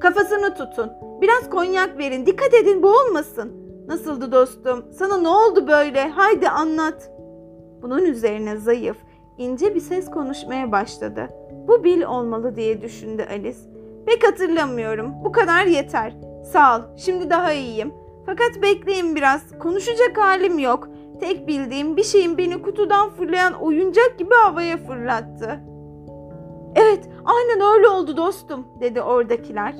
Kafasını 0.00 0.54
tutun. 0.54 0.90
Biraz 1.20 1.50
konyak 1.50 1.98
verin. 1.98 2.26
Dikkat 2.26 2.54
edin 2.54 2.82
boğulmasın. 2.82 3.52
Nasıldı 3.88 4.32
dostum? 4.32 4.84
Sana 4.92 5.16
ne 5.16 5.28
oldu 5.28 5.68
böyle? 5.68 6.08
Haydi 6.08 6.48
anlat. 6.48 7.10
Bunun 7.82 8.04
üzerine 8.04 8.56
zayıf, 8.56 8.96
ince 9.38 9.74
bir 9.74 9.80
ses 9.80 10.10
konuşmaya 10.10 10.72
başladı. 10.72 11.28
Bu 11.68 11.84
Bill 11.84 12.02
olmalı 12.02 12.56
diye 12.56 12.82
düşündü 12.82 13.26
Alice. 13.30 13.58
Pek 14.06 14.26
hatırlamıyorum. 14.26 15.12
Bu 15.24 15.32
kadar 15.32 15.66
yeter. 15.66 16.16
Sağ 16.52 16.76
ol. 16.76 16.80
Şimdi 16.96 17.30
daha 17.30 17.52
iyiyim. 17.52 17.94
Fakat 18.26 18.62
bekleyin 18.62 19.16
biraz. 19.16 19.58
Konuşacak 19.58 20.18
halim 20.18 20.58
yok. 20.58 20.88
Tek 21.20 21.48
bildiğim 21.48 21.96
bir 21.96 22.02
şeyin 22.02 22.38
beni 22.38 22.62
kutudan 22.62 23.10
fırlayan 23.10 23.52
oyuncak 23.52 24.18
gibi 24.18 24.34
havaya 24.34 24.76
fırlattı. 24.76 25.60
Evet, 26.74 27.08
aynen 27.24 27.74
öyle 27.74 27.88
oldu 27.88 28.16
dostum, 28.16 28.66
dedi 28.80 29.02
oradakiler. 29.02 29.74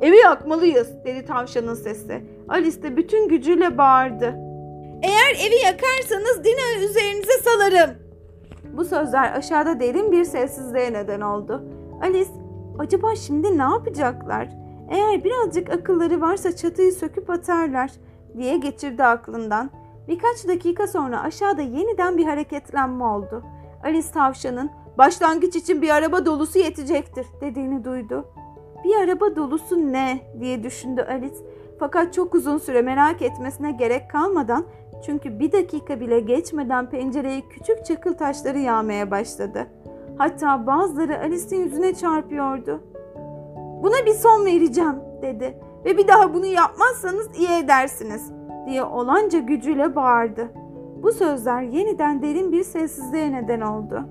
Evi 0.00 0.16
yakmalıyız, 0.16 1.04
dedi 1.04 1.24
tavşanın 1.24 1.74
sesi. 1.74 2.24
Alice 2.48 2.82
de 2.82 2.96
bütün 2.96 3.28
gücüyle 3.28 3.78
bağırdı. 3.78 4.34
Eğer 5.02 5.46
evi 5.46 5.56
yakarsanız 5.64 6.44
Dina 6.44 6.84
üzerinize 6.84 7.32
salarım. 7.32 7.90
Bu 8.76 8.84
sözler 8.84 9.32
aşağıda 9.36 9.80
derin 9.80 10.12
bir 10.12 10.24
sessizliğe 10.24 10.92
neden 10.92 11.20
oldu. 11.20 11.64
Alice, 12.02 12.30
acaba 12.78 13.16
şimdi 13.16 13.58
ne 13.58 13.62
yapacaklar? 13.62 14.48
Eğer 14.90 15.24
birazcık 15.24 15.70
akılları 15.70 16.20
varsa 16.20 16.56
çatıyı 16.56 16.92
söküp 16.92 17.30
atarlar 17.30 17.90
diye 18.38 18.56
geçirdi 18.56 19.04
aklından. 19.04 19.70
Birkaç 20.08 20.48
dakika 20.48 20.86
sonra 20.86 21.22
aşağıda 21.22 21.62
yeniden 21.62 22.18
bir 22.18 22.24
hareketlenme 22.24 23.04
oldu. 23.04 23.42
Alice 23.84 24.10
tavşanın 24.10 24.70
başlangıç 24.98 25.56
için 25.56 25.82
bir 25.82 25.90
araba 25.90 26.26
dolusu 26.26 26.58
yetecektir 26.58 27.26
dediğini 27.40 27.84
duydu. 27.84 28.24
Bir 28.84 28.96
araba 28.96 29.36
dolusu 29.36 29.92
ne 29.92 30.20
diye 30.40 30.62
düşündü 30.62 31.06
Alice. 31.08 31.36
Fakat 31.78 32.14
çok 32.14 32.34
uzun 32.34 32.58
süre 32.58 32.82
merak 32.82 33.22
etmesine 33.22 33.72
gerek 33.72 34.10
kalmadan 34.10 34.64
çünkü 35.06 35.38
bir 35.38 35.52
dakika 35.52 36.00
bile 36.00 36.20
geçmeden 36.20 36.90
pencereye 36.90 37.42
küçük 37.50 37.84
çakıl 37.84 38.14
taşları 38.14 38.58
yağmaya 38.58 39.10
başladı. 39.10 39.66
Hatta 40.18 40.66
bazıları 40.66 41.18
Alice'in 41.20 41.64
yüzüne 41.64 41.94
çarpıyordu. 41.94 42.80
Buna 43.82 44.06
bir 44.06 44.14
son 44.14 44.46
vereceğim 44.46 44.96
dedi 45.22 45.58
ve 45.84 45.98
bir 45.98 46.08
daha 46.08 46.34
bunu 46.34 46.46
yapmazsanız 46.46 47.30
iyi 47.38 47.64
edersiniz 47.64 48.32
diye 48.66 48.84
olanca 48.84 49.38
gücüyle 49.38 49.96
bağırdı. 49.96 50.52
Bu 51.02 51.12
sözler 51.12 51.62
yeniden 51.62 52.22
derin 52.22 52.52
bir 52.52 52.62
sessizliğe 52.62 53.32
neden 53.32 53.60
oldu. 53.60 54.04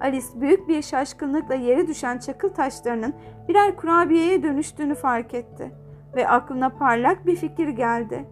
Alice 0.00 0.26
büyük 0.34 0.68
bir 0.68 0.82
şaşkınlıkla 0.82 1.54
yere 1.54 1.86
düşen 1.86 2.18
çakıl 2.18 2.48
taşlarının 2.48 3.14
birer 3.48 3.76
kurabiyeye 3.76 4.42
dönüştüğünü 4.42 4.94
fark 4.94 5.34
etti 5.34 5.72
ve 6.16 6.28
aklına 6.28 6.68
parlak 6.68 7.26
bir 7.26 7.36
fikir 7.36 7.68
geldi. 7.68 8.26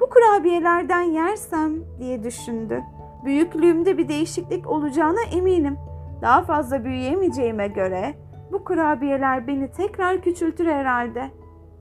Bu 0.00 0.10
kurabiyelerden 0.10 1.02
yersem 1.02 1.72
diye 1.98 2.22
düşündü. 2.22 2.82
Büyüklüğümde 3.24 3.98
bir 3.98 4.08
değişiklik 4.08 4.66
olacağına 4.66 5.22
eminim. 5.32 5.78
Daha 6.22 6.42
fazla 6.42 6.84
büyüyemeyeceğime 6.84 7.68
göre 7.68 8.14
bu 8.52 8.64
kurabiyeler 8.64 9.46
beni 9.46 9.70
tekrar 9.70 10.22
küçültür 10.22 10.66
herhalde. 10.66 11.30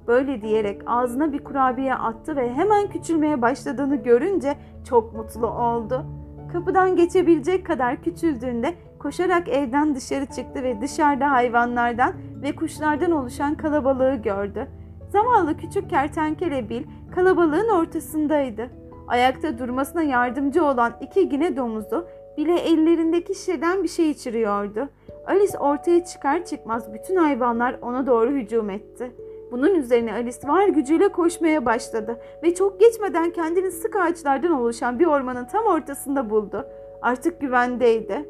Böyle 0.08 0.42
diyerek 0.42 0.82
ağzına 0.86 1.34
bir 1.34 1.44
kurabiye 1.44 1.96
attı 1.96 2.36
ve 2.36 2.54
hemen 2.54 2.90
küçülmeye 2.90 3.42
başladığını 3.42 3.96
görünce 3.96 4.56
çok 4.90 5.14
mutlu 5.14 5.48
oldu. 5.48 6.06
Kapıdan 6.54 6.96
geçebilecek 6.96 7.66
kadar 7.66 8.02
küçüldüğünde 8.02 8.74
koşarak 9.00 9.50
evden 9.50 9.96
dışarı 9.96 10.26
çıktı 10.26 10.64
ve 10.64 10.82
dışarıda 10.82 11.32
hayvanlardan 11.32 12.14
ve 12.42 12.56
kuşlardan 12.56 13.12
oluşan 13.12 13.56
kalabalığı 13.56 14.16
gördü. 14.16 14.68
Zavallı 15.10 15.58
küçük 15.58 15.90
kertenkele 15.90 16.70
Bil 16.70 16.84
kalabalığın 17.16 17.70
ortasındaydı. 17.70 18.70
Ayakta 19.08 19.60
durmasına 19.60 20.04
yardımcı 20.04 20.66
olan 20.66 20.94
iki 21.02 21.30
gine 21.30 21.58
domuzu 21.58 22.08
bile 22.38 22.60
ellerindeki 22.60 23.36
şişeden 23.36 23.84
bir 23.84 23.88
şey 23.88 24.10
içiriyordu. 24.10 24.90
Alice 25.28 25.58
ortaya 25.58 26.06
çıkar 26.06 26.46
çıkmaz 26.46 26.94
bütün 26.94 27.16
hayvanlar 27.16 27.80
ona 27.82 28.08
doğru 28.08 28.32
hücum 28.32 28.70
etti. 28.70 29.12
Bunun 29.52 29.76
üzerine 29.76 30.14
Alice 30.14 30.48
var 30.48 30.68
gücüyle 30.68 31.08
koşmaya 31.08 31.66
başladı 31.66 32.20
ve 32.44 32.54
çok 32.56 32.80
geçmeden 32.80 33.32
kendini 33.32 33.72
sık 33.72 33.96
ağaçlardan 33.96 34.52
oluşan 34.52 35.00
bir 35.00 35.06
ormanın 35.06 35.46
tam 35.46 35.66
ortasında 35.66 36.30
buldu. 36.30 36.66
Artık 37.02 37.42
güvendeydi. 37.42 38.30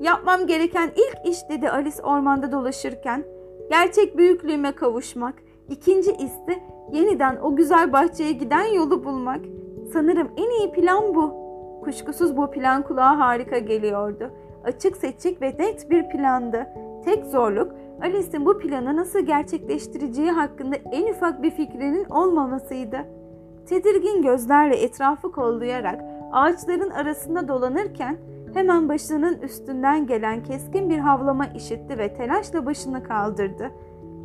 Yapmam 0.00 0.46
gereken 0.46 0.90
ilk 0.96 1.32
iş 1.32 1.38
dedi 1.50 1.70
Alice 1.70 2.02
ormanda 2.02 2.52
dolaşırken. 2.52 3.24
Gerçek 3.70 4.18
büyüklüğüme 4.18 4.72
kavuşmak. 4.72 5.34
İkinci 5.68 6.12
ise 6.12 6.62
yeniden 6.92 7.36
o 7.42 7.56
güzel 7.56 7.92
bahçeye 7.92 8.32
giden 8.32 8.64
yolu 8.64 9.04
bulmak. 9.04 9.40
Sanırım 9.92 10.28
en 10.36 10.50
iyi 10.50 10.72
plan 10.72 11.14
bu. 11.14 11.45
Kuşkusuz 11.86 12.36
bu 12.36 12.50
plan 12.50 12.82
kulağa 12.82 13.18
harika 13.18 13.58
geliyordu. 13.58 14.30
Açık 14.64 14.96
seçik 14.96 15.42
ve 15.42 15.54
net 15.58 15.90
bir 15.90 16.08
plandı. 16.08 16.66
Tek 17.04 17.26
zorluk 17.26 17.72
Alice'in 18.02 18.46
bu 18.46 18.58
planı 18.58 18.96
nasıl 18.96 19.20
gerçekleştireceği 19.20 20.30
hakkında 20.30 20.76
en 20.92 21.12
ufak 21.12 21.42
bir 21.42 21.50
fikrinin 21.50 22.04
olmamasıydı. 22.04 22.98
Tedirgin 23.66 24.22
gözlerle 24.22 24.76
etrafı 24.76 25.32
kollayarak 25.32 26.00
ağaçların 26.32 26.90
arasında 26.90 27.48
dolanırken 27.48 28.16
hemen 28.54 28.88
başının 28.88 29.38
üstünden 29.38 30.06
gelen 30.06 30.42
keskin 30.42 30.90
bir 30.90 30.98
havlama 30.98 31.46
işitti 31.46 31.98
ve 31.98 32.14
telaşla 32.14 32.66
başını 32.66 33.02
kaldırdı. 33.02 33.70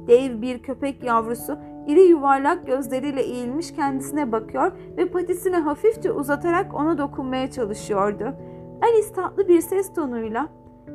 Dev 0.07 0.41
bir 0.41 0.59
köpek 0.59 1.03
yavrusu 1.03 1.57
iri 1.87 2.01
yuvarlak 2.01 2.67
gözleriyle 2.67 3.21
eğilmiş 3.21 3.75
kendisine 3.75 4.31
bakıyor 4.31 4.71
ve 4.97 5.05
patisini 5.05 5.55
hafifçe 5.55 6.11
uzatarak 6.11 6.73
ona 6.73 6.97
dokunmaya 6.97 7.51
çalışıyordu. 7.51 8.33
Alice 8.81 9.13
tatlı 9.15 9.47
bir 9.47 9.61
ses 9.61 9.93
tonuyla 9.93 10.47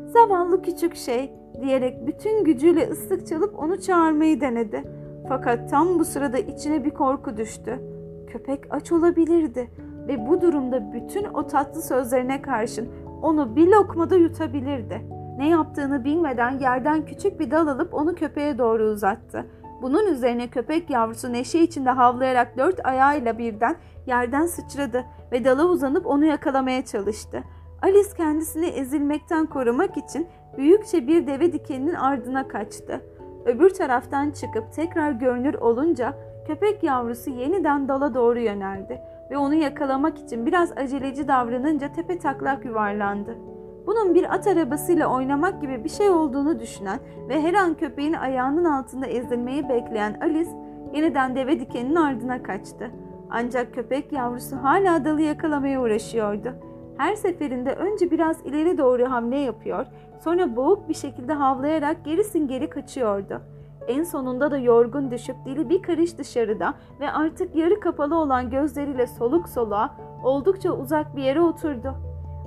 "Zavallı 0.06 0.62
küçük 0.62 0.96
şey" 0.96 1.32
diyerek 1.60 2.06
bütün 2.06 2.44
gücüyle 2.44 2.88
ıslık 2.90 3.26
çalıp 3.26 3.58
onu 3.58 3.80
çağırmayı 3.80 4.40
denedi. 4.40 4.84
Fakat 5.28 5.70
tam 5.70 5.98
bu 5.98 6.04
sırada 6.04 6.38
içine 6.38 6.84
bir 6.84 6.90
korku 6.90 7.36
düştü. 7.36 7.80
Köpek 8.26 8.60
aç 8.70 8.92
olabilirdi 8.92 9.70
ve 10.08 10.26
bu 10.28 10.40
durumda 10.40 10.92
bütün 10.92 11.24
o 11.24 11.46
tatlı 11.46 11.82
sözlerine 11.82 12.42
karşın 12.42 12.88
onu 13.22 13.56
bir 13.56 13.66
lokmada 13.66 14.16
yutabilirdi. 14.16 15.02
Ne 15.38 15.48
yaptığını 15.48 16.04
bilmeden 16.04 16.58
yerden 16.58 17.06
küçük 17.06 17.40
bir 17.40 17.50
dal 17.50 17.66
alıp 17.66 17.94
onu 17.94 18.14
köpeğe 18.14 18.58
doğru 18.58 18.84
uzattı. 18.84 19.46
Bunun 19.82 20.06
üzerine 20.06 20.48
köpek 20.48 20.90
yavrusu 20.90 21.32
neşe 21.32 21.58
içinde 21.58 21.90
havlayarak 21.90 22.56
dört 22.56 22.86
ayağıyla 22.86 23.38
birden 23.38 23.76
yerden 24.06 24.46
sıçradı 24.46 25.04
ve 25.32 25.44
dala 25.44 25.64
uzanıp 25.64 26.06
onu 26.06 26.24
yakalamaya 26.24 26.84
çalıştı. 26.84 27.42
Alice 27.82 28.16
kendisini 28.16 28.66
ezilmekten 28.66 29.46
korumak 29.46 29.96
için 29.96 30.28
büyükçe 30.56 31.06
bir 31.06 31.26
deve 31.26 31.52
dikeninin 31.52 31.94
ardına 31.94 32.48
kaçtı. 32.48 33.00
Öbür 33.44 33.70
taraftan 33.70 34.30
çıkıp 34.30 34.72
tekrar 34.72 35.10
görünür 35.10 35.54
olunca 35.54 36.14
köpek 36.46 36.82
yavrusu 36.82 37.30
yeniden 37.30 37.88
dala 37.88 38.14
doğru 38.14 38.38
yöneldi 38.38 39.00
ve 39.30 39.36
onu 39.36 39.54
yakalamak 39.54 40.18
için 40.18 40.46
biraz 40.46 40.72
aceleci 40.72 41.28
davranınca 41.28 41.92
tepe 41.92 42.18
taklak 42.18 42.64
yuvarlandı. 42.64 43.55
Bunun 43.86 44.14
bir 44.14 44.34
at 44.34 44.46
arabasıyla 44.46 45.06
oynamak 45.06 45.60
gibi 45.60 45.84
bir 45.84 45.88
şey 45.88 46.10
olduğunu 46.10 46.60
düşünen 46.60 47.00
ve 47.28 47.42
her 47.42 47.54
an 47.54 47.74
köpeğin 47.74 48.12
ayağının 48.12 48.64
altında 48.64 49.06
ezilmeyi 49.06 49.68
bekleyen 49.68 50.18
Alice 50.20 50.50
yeniden 50.94 51.36
deve 51.36 51.60
dikeninin 51.60 51.96
ardına 51.96 52.42
kaçtı. 52.42 52.90
Ancak 53.30 53.74
köpek 53.74 54.12
yavrusu 54.12 54.56
hala 54.56 55.04
dalı 55.04 55.20
yakalamaya 55.20 55.82
uğraşıyordu. 55.82 56.48
Her 56.96 57.14
seferinde 57.14 57.72
önce 57.74 58.10
biraz 58.10 58.46
ileri 58.46 58.78
doğru 58.78 59.10
hamle 59.10 59.38
yapıyor, 59.38 59.86
sonra 60.20 60.56
boğuk 60.56 60.88
bir 60.88 60.94
şekilde 60.94 61.32
havlayarak 61.32 62.04
gerisin 62.04 62.48
geri 62.48 62.70
kaçıyordu. 62.70 63.42
En 63.88 64.02
sonunda 64.02 64.50
da 64.50 64.58
yorgun 64.58 65.10
düşüp 65.10 65.36
dili 65.44 65.68
bir 65.68 65.82
karış 65.82 66.18
dışarıda 66.18 66.74
ve 67.00 67.10
artık 67.10 67.56
yarı 67.56 67.80
kapalı 67.80 68.16
olan 68.16 68.50
gözleriyle 68.50 69.06
soluk 69.06 69.48
soluğa 69.48 69.94
oldukça 70.24 70.70
uzak 70.70 71.16
bir 71.16 71.22
yere 71.22 71.40
oturdu. 71.40 71.94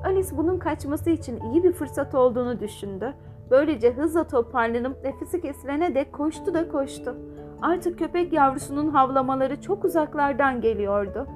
Alice 0.03 0.38
bunun 0.38 0.59
kaçması 0.59 1.09
için 1.09 1.39
iyi 1.39 1.63
bir 1.63 1.73
fırsat 1.73 2.15
olduğunu 2.15 2.59
düşündü. 2.59 3.13
Böylece 3.51 3.93
hızla 3.93 4.27
toparlanıp 4.27 5.03
nefesi 5.03 5.41
kesilene 5.41 5.95
dek 5.95 6.13
koştu 6.13 6.53
da 6.53 6.69
koştu. 6.69 7.15
Artık 7.62 7.99
köpek 7.99 8.33
yavrusunun 8.33 8.89
havlamaları 8.89 9.62
çok 9.62 9.85
uzaklardan 9.85 10.62
geliyordu. 10.62 11.27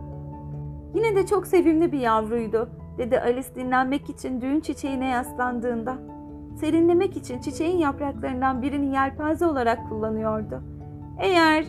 Yine 0.96 1.16
de 1.16 1.26
çok 1.26 1.48
sevimli 1.48 1.92
bir 1.92 2.00
yavruydu, 2.00 2.70
dedi 2.98 3.20
Alice 3.20 3.56
dinlenmek 3.56 4.10
için 4.10 4.42
düğün 4.42 4.60
çiçeğine 4.60 5.08
yaslandığında. 5.08 5.98
Serinlemek 6.60 7.18
için 7.18 7.42
çiçeğin 7.42 7.78
yapraklarından 7.78 8.62
birini 8.62 8.94
yelpaze 8.96 9.46
olarak 9.46 9.90
kullanıyordu. 9.90 10.62
Eğer, 11.20 11.66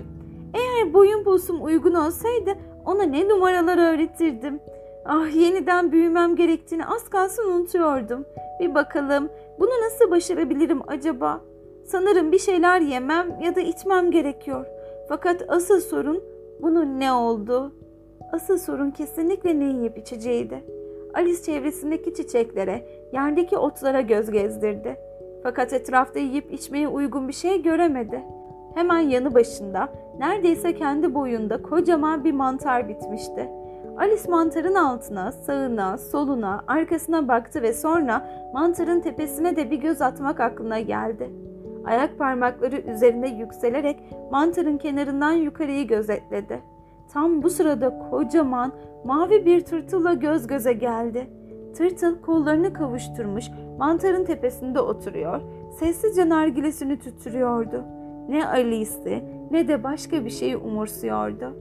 eğer 0.54 0.94
boyun 0.94 1.24
posum 1.24 1.64
uygun 1.64 1.94
olsaydı 1.94 2.50
ona 2.84 3.02
ne 3.02 3.28
numaralar 3.28 3.78
öğretirdim. 3.78 4.60
Ah 5.06 5.36
yeniden 5.36 5.92
büyümem 5.92 6.36
gerektiğini 6.36 6.86
az 6.86 7.08
kalsın 7.08 7.50
unutuyordum. 7.50 8.24
Bir 8.60 8.74
bakalım 8.74 9.28
bunu 9.60 9.70
nasıl 9.84 10.10
başarabilirim 10.10 10.80
acaba? 10.86 11.40
Sanırım 11.84 12.32
bir 12.32 12.38
şeyler 12.38 12.80
yemem 12.80 13.40
ya 13.42 13.56
da 13.56 13.60
içmem 13.60 14.10
gerekiyor. 14.10 14.66
Fakat 15.08 15.44
asıl 15.48 15.80
sorun 15.80 16.22
bunun 16.62 17.00
ne 17.00 17.12
oldu? 17.12 17.72
Asıl 18.32 18.58
sorun 18.58 18.90
kesinlikle 18.90 19.60
ne 19.60 19.64
yiyip 19.64 19.98
içeceğiydi. 19.98 20.64
Alice 21.14 21.42
çevresindeki 21.42 22.14
çiçeklere, 22.14 22.86
yerdeki 23.12 23.56
otlara 23.56 24.00
göz 24.00 24.30
gezdirdi. 24.30 24.96
Fakat 25.42 25.72
etrafta 25.72 26.18
yiyip 26.18 26.52
içmeye 26.52 26.88
uygun 26.88 27.28
bir 27.28 27.32
şey 27.32 27.62
göremedi. 27.62 28.22
Hemen 28.74 28.98
yanı 28.98 29.34
başında, 29.34 29.88
neredeyse 30.18 30.74
kendi 30.74 31.14
boyunda 31.14 31.62
kocaman 31.62 32.24
bir 32.24 32.32
mantar 32.32 32.88
bitmişti. 32.88 33.48
Alice 33.98 34.30
mantarın 34.30 34.74
altına, 34.74 35.32
sağına, 35.32 35.98
soluna, 35.98 36.64
arkasına 36.66 37.28
baktı 37.28 37.62
ve 37.62 37.72
sonra 37.72 38.26
mantarın 38.54 39.00
tepesine 39.00 39.56
de 39.56 39.70
bir 39.70 39.76
göz 39.76 40.02
atmak 40.02 40.40
aklına 40.40 40.80
geldi. 40.80 41.30
Ayak 41.84 42.18
parmakları 42.18 42.76
üzerinde 42.76 43.28
yükselerek 43.28 44.00
mantarın 44.30 44.78
kenarından 44.78 45.32
yukarıyı 45.32 45.86
gözetledi. 45.86 46.60
Tam 47.12 47.42
bu 47.42 47.50
sırada 47.50 48.08
kocaman 48.10 48.72
mavi 49.04 49.46
bir 49.46 49.60
tırtılla 49.60 50.12
göz 50.12 50.46
göze 50.46 50.72
geldi. 50.72 51.26
Tırtıl 51.76 52.20
kollarını 52.20 52.72
kavuşturmuş 52.72 53.44
mantarın 53.78 54.24
tepesinde 54.24 54.80
oturuyor, 54.80 55.40
sessizce 55.78 56.28
nargilesini 56.28 56.98
tüttürüyordu. 56.98 57.84
Ne 58.28 58.46
Alice'i 58.46 59.24
ne 59.50 59.68
de 59.68 59.84
başka 59.84 60.24
bir 60.24 60.30
şeyi 60.30 60.56
umursuyordu. 60.56 61.56